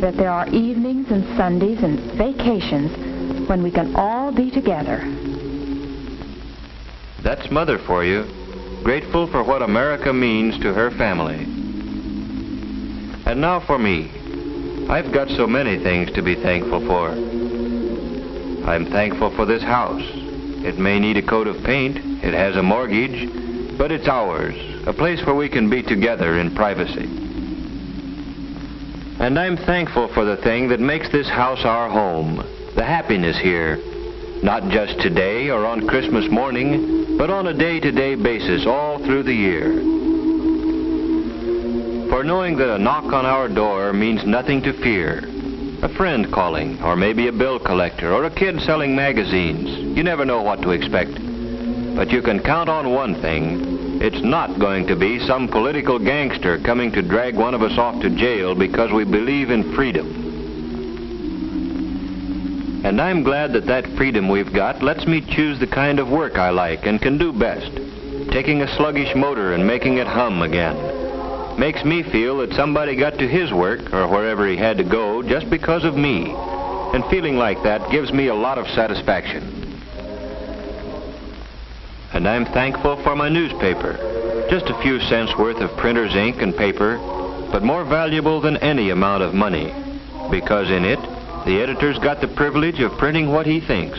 that 0.00 0.16
there 0.16 0.30
are 0.30 0.48
evenings 0.48 1.10
and 1.10 1.36
Sundays 1.36 1.82
and 1.82 2.16
vacations 2.16 3.46
when 3.46 3.62
we 3.62 3.70
can 3.70 3.94
all 3.94 4.32
be 4.32 4.50
together. 4.50 5.00
That's 7.22 7.50
Mother 7.50 7.78
for 7.86 8.04
you, 8.04 8.24
grateful 8.84 9.26
for 9.26 9.42
what 9.42 9.62
America 9.62 10.12
means 10.12 10.58
to 10.60 10.74
her 10.74 10.90
family. 10.90 11.42
And 13.26 13.40
now 13.40 13.60
for 13.66 13.78
me. 13.78 14.10
I've 14.90 15.10
got 15.10 15.30
so 15.30 15.46
many 15.46 15.82
things 15.82 16.12
to 16.12 16.22
be 16.22 16.34
thankful 16.34 16.86
for. 16.86 17.08
I'm 18.68 18.84
thankful 18.90 19.34
for 19.34 19.46
this 19.46 19.62
house. 19.62 20.02
It 20.04 20.78
may 20.78 21.00
need 21.00 21.16
a 21.16 21.26
coat 21.26 21.46
of 21.46 21.64
paint, 21.64 21.96
it 22.22 22.34
has 22.34 22.56
a 22.56 22.62
mortgage, 22.62 23.78
but 23.78 23.90
it's 23.90 24.06
ours, 24.06 24.54
a 24.86 24.92
place 24.92 25.24
where 25.24 25.34
we 25.34 25.48
can 25.48 25.70
be 25.70 25.82
together 25.82 26.38
in 26.38 26.54
privacy. 26.54 27.06
And 29.18 29.38
I'm 29.38 29.56
thankful 29.56 30.08
for 30.12 30.26
the 30.26 30.36
thing 30.36 30.68
that 30.68 30.80
makes 30.80 31.10
this 31.10 31.28
house 31.28 31.64
our 31.64 31.88
home, 31.88 32.36
the 32.76 32.84
happiness 32.84 33.38
here, 33.38 33.78
not 34.44 34.68
just 34.68 35.00
today 35.00 35.48
or 35.48 35.64
on 35.64 35.88
Christmas 35.88 36.30
morning, 36.30 37.16
but 37.16 37.30
on 37.30 37.46
a 37.46 37.56
day-to-day 37.56 38.14
basis 38.14 38.66
all 38.66 38.98
through 38.98 39.22
the 39.22 39.32
year. 39.32 39.80
For 42.10 42.22
knowing 42.22 42.58
that 42.58 42.74
a 42.74 42.78
knock 42.78 43.04
on 43.04 43.24
our 43.24 43.48
door 43.48 43.94
means 43.94 44.26
nothing 44.26 44.60
to 44.64 44.74
fear. 44.82 45.24
A 45.82 45.88
friend 45.96 46.30
calling, 46.30 46.78
or 46.82 46.94
maybe 46.94 47.28
a 47.28 47.32
bill 47.32 47.58
collector, 47.58 48.12
or 48.12 48.24
a 48.24 48.30
kid 48.30 48.60
selling 48.60 48.94
magazines. 48.94 49.96
You 49.96 50.02
never 50.02 50.26
know 50.26 50.42
what 50.42 50.60
to 50.60 50.72
expect. 50.72 51.12
But 51.96 52.10
you 52.10 52.20
can 52.20 52.38
count 52.40 52.68
on 52.68 52.92
one 52.92 53.22
thing. 53.22 54.02
It's 54.02 54.22
not 54.22 54.60
going 54.60 54.86
to 54.88 54.94
be 54.96 55.20
some 55.20 55.48
political 55.48 55.98
gangster 55.98 56.58
coming 56.58 56.92
to 56.92 57.00
drag 57.00 57.34
one 57.34 57.54
of 57.54 57.62
us 57.62 57.78
off 57.78 57.98
to 58.02 58.10
jail 58.10 58.54
because 58.54 58.92
we 58.92 59.04
believe 59.04 59.48
in 59.48 59.74
freedom. 59.74 60.23
And 62.84 63.00
I'm 63.00 63.22
glad 63.22 63.54
that 63.54 63.64
that 63.64 63.96
freedom 63.96 64.28
we've 64.28 64.52
got 64.52 64.82
lets 64.82 65.06
me 65.06 65.22
choose 65.22 65.58
the 65.58 65.66
kind 65.66 65.98
of 65.98 66.10
work 66.10 66.36
I 66.36 66.50
like 66.50 66.84
and 66.84 67.00
can 67.00 67.16
do 67.16 67.32
best. 67.32 67.74
Taking 68.30 68.60
a 68.60 68.76
sluggish 68.76 69.14
motor 69.16 69.54
and 69.54 69.66
making 69.66 69.96
it 69.96 70.06
hum 70.06 70.42
again. 70.42 71.58
Makes 71.58 71.82
me 71.82 72.02
feel 72.02 72.36
that 72.38 72.52
somebody 72.52 72.94
got 72.94 73.18
to 73.20 73.26
his 73.26 73.50
work 73.54 73.94
or 73.94 74.06
wherever 74.06 74.46
he 74.46 74.58
had 74.58 74.76
to 74.76 74.84
go 74.84 75.22
just 75.22 75.48
because 75.48 75.84
of 75.84 75.96
me. 75.96 76.34
And 76.92 77.02
feeling 77.06 77.38
like 77.38 77.62
that 77.62 77.90
gives 77.90 78.12
me 78.12 78.26
a 78.26 78.34
lot 78.34 78.58
of 78.58 78.68
satisfaction. 78.68 79.80
And 82.12 82.28
I'm 82.28 82.44
thankful 82.44 83.02
for 83.02 83.16
my 83.16 83.30
newspaper. 83.30 84.46
Just 84.50 84.66
a 84.66 84.78
few 84.82 85.00
cents 85.00 85.34
worth 85.38 85.56
of 85.56 85.74
printer's 85.78 86.14
ink 86.14 86.42
and 86.42 86.54
paper, 86.54 86.98
but 87.50 87.62
more 87.62 87.84
valuable 87.84 88.42
than 88.42 88.58
any 88.58 88.90
amount 88.90 89.22
of 89.22 89.32
money. 89.32 89.72
Because 90.30 90.70
in 90.70 90.84
it, 90.84 91.00
The 91.44 91.60
editor's 91.60 91.98
got 91.98 92.22
the 92.22 92.28
privilege 92.28 92.80
of 92.80 92.96
printing 92.96 93.30
what 93.30 93.44
he 93.44 93.60
thinks, 93.60 93.98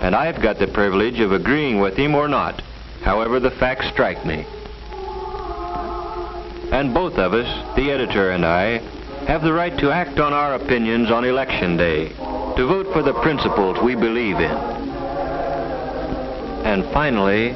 and 0.00 0.14
I've 0.14 0.40
got 0.40 0.58
the 0.58 0.68
privilege 0.68 1.20
of 1.20 1.32
agreeing 1.32 1.80
with 1.80 1.96
him 1.96 2.14
or 2.14 2.28
not, 2.28 2.62
however 3.02 3.40
the 3.40 3.50
facts 3.50 3.88
strike 3.92 4.24
me. 4.24 4.46
And 6.72 6.94
both 6.94 7.14
of 7.18 7.34
us, 7.34 7.76
the 7.76 7.90
editor 7.90 8.30
and 8.30 8.44
I, 8.44 8.78
have 9.26 9.42
the 9.42 9.52
right 9.52 9.76
to 9.78 9.90
act 9.90 10.18
on 10.18 10.32
our 10.32 10.54
opinions 10.54 11.10
on 11.10 11.24
election 11.24 11.76
day, 11.76 12.08
to 12.08 12.66
vote 12.66 12.90
for 12.94 13.02
the 13.02 13.20
principles 13.20 13.76
we 13.82 13.94
believe 13.94 14.36
in. 14.36 14.50
And 16.64 16.84
finally, 16.92 17.54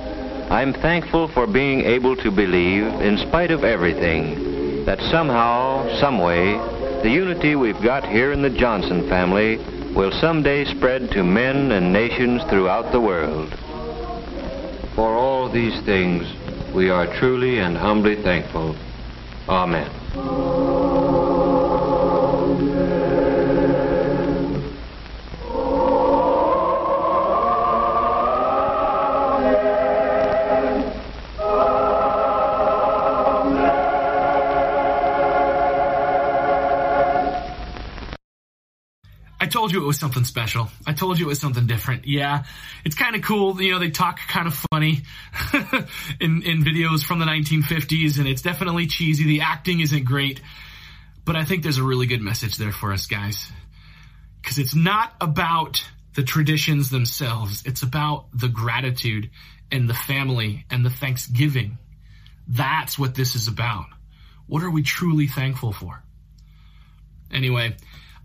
I'm 0.50 0.74
thankful 0.74 1.28
for 1.28 1.46
being 1.46 1.86
able 1.86 2.16
to 2.16 2.30
believe, 2.30 2.84
in 3.00 3.16
spite 3.16 3.50
of 3.50 3.64
everything, 3.64 4.84
that 4.84 5.00
somehow, 5.10 5.98
someway, 5.98 6.58
the 7.02 7.10
unity 7.10 7.56
we've 7.56 7.82
got 7.82 8.06
here 8.06 8.30
in 8.32 8.42
the 8.42 8.50
Johnson 8.50 9.08
family 9.08 9.56
will 9.92 10.12
someday 10.12 10.64
spread 10.64 11.10
to 11.10 11.24
men 11.24 11.72
and 11.72 11.92
nations 11.92 12.42
throughout 12.44 12.92
the 12.92 13.00
world. 13.00 13.52
For 14.94 15.16
all 15.16 15.48
these 15.48 15.80
things, 15.82 16.26
we 16.72 16.90
are 16.90 17.12
truly 17.18 17.58
and 17.58 17.76
humbly 17.76 18.22
thankful. 18.22 18.76
Amen. 19.48 20.81
Told 39.62 39.72
you 39.72 39.80
it 39.80 39.86
was 39.86 40.00
something 40.00 40.24
special. 40.24 40.68
I 40.88 40.92
told 40.92 41.20
you 41.20 41.26
it 41.26 41.28
was 41.28 41.40
something 41.40 41.68
different. 41.68 42.04
Yeah, 42.04 42.42
it's 42.84 42.96
kind 42.96 43.14
of 43.14 43.22
cool. 43.22 43.62
You 43.62 43.70
know, 43.70 43.78
they 43.78 43.90
talk 43.90 44.18
kind 44.18 44.48
of 44.48 44.54
funny 44.72 45.02
in 46.20 46.42
in 46.42 46.64
videos 46.64 47.04
from 47.04 47.20
the 47.20 47.26
1950s, 47.26 48.18
and 48.18 48.26
it's 48.26 48.42
definitely 48.42 48.88
cheesy. 48.88 49.22
The 49.22 49.42
acting 49.42 49.78
isn't 49.78 50.02
great, 50.02 50.40
but 51.24 51.36
I 51.36 51.44
think 51.44 51.62
there's 51.62 51.78
a 51.78 51.84
really 51.84 52.06
good 52.06 52.20
message 52.20 52.56
there 52.56 52.72
for 52.72 52.92
us 52.92 53.06
guys, 53.06 53.52
because 54.42 54.58
it's 54.58 54.74
not 54.74 55.14
about 55.20 55.88
the 56.16 56.24
traditions 56.24 56.90
themselves. 56.90 57.62
It's 57.64 57.84
about 57.84 58.36
the 58.36 58.48
gratitude 58.48 59.30
and 59.70 59.88
the 59.88 59.94
family 59.94 60.66
and 60.70 60.84
the 60.84 60.90
Thanksgiving. 60.90 61.78
That's 62.48 62.98
what 62.98 63.14
this 63.14 63.36
is 63.36 63.46
about. 63.46 63.86
What 64.48 64.64
are 64.64 64.70
we 64.70 64.82
truly 64.82 65.28
thankful 65.28 65.72
for? 65.72 66.02
Anyway. 67.30 67.76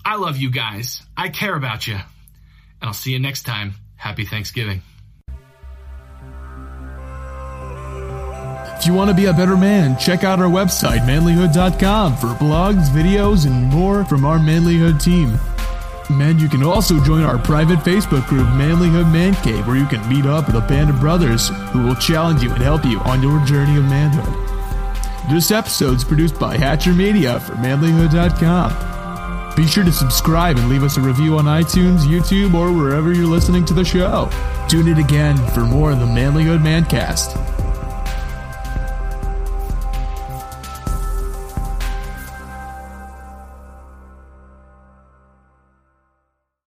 I 0.08 0.16
love 0.16 0.38
you 0.38 0.50
guys. 0.50 1.04
I 1.18 1.28
care 1.28 1.54
about 1.54 1.86
you. 1.86 1.96
And 1.96 2.04
I'll 2.82 2.94
see 2.94 3.12
you 3.12 3.20
next 3.20 3.44
time. 3.44 3.74
Happy 3.98 4.24
Thanksgiving. 4.24 4.82
If 8.78 8.86
you 8.86 8.94
want 8.94 9.10
to 9.10 9.14
be 9.14 9.26
a 9.26 9.34
better 9.34 9.58
man, 9.58 9.98
check 9.98 10.24
out 10.24 10.40
our 10.40 10.48
website, 10.48 11.00
manlyhood.com, 11.00 12.16
for 12.16 12.28
blogs, 12.28 12.88
videos, 12.88 13.46
and 13.46 13.66
more 13.66 14.06
from 14.06 14.24
our 14.24 14.38
Manlyhood 14.38 15.04
team. 15.04 15.38
And 16.22 16.40
you 16.40 16.48
can 16.48 16.64
also 16.64 17.04
join 17.04 17.24
our 17.24 17.38
private 17.38 17.80
Facebook 17.80 18.26
group, 18.28 18.48
Manlyhood 18.48 19.12
Man 19.12 19.36
Cave, 19.44 19.68
where 19.68 19.76
you 19.76 19.88
can 19.88 20.08
meet 20.08 20.26
up 20.26 20.48
with 20.48 20.56
a 20.56 20.66
band 20.70 20.90
of 20.90 21.02
brothers 21.02 21.50
who 21.74 21.84
will 21.84 21.96
challenge 21.96 22.42
you 22.42 22.54
and 22.54 22.64
help 22.64 22.86
you 22.86 22.98
on 23.00 23.22
your 23.22 23.44
journey 23.46 23.78
of 23.78 23.84
manhood. 23.84 25.30
This 25.30 25.52
episode 25.52 25.98
is 25.98 26.06
produced 26.06 26.40
by 26.40 26.56
Hatcher 26.56 26.94
Media 26.94 27.42
for 27.42 27.56
manlyhood.com. 27.56 28.97
Be 29.58 29.66
sure 29.66 29.84
to 29.84 29.92
subscribe 29.92 30.58
and 30.58 30.70
leave 30.70 30.84
us 30.84 30.98
a 30.98 31.02
review 31.02 31.40
on 31.40 31.46
iTunes, 31.46 32.02
YouTube, 32.02 32.54
or 32.54 32.72
wherever 32.72 33.12
you're 33.12 33.26
listening 33.26 33.66
to 33.66 33.74
the 33.74 33.84
show. 33.84 34.30
Tune 34.70 34.88
in 34.88 35.00
again 35.00 35.36
for 35.48 35.62
more 35.62 35.90
of 35.90 36.00
the 36.00 36.06
Manlyhood 36.06 36.60
Mancast. 36.60 37.57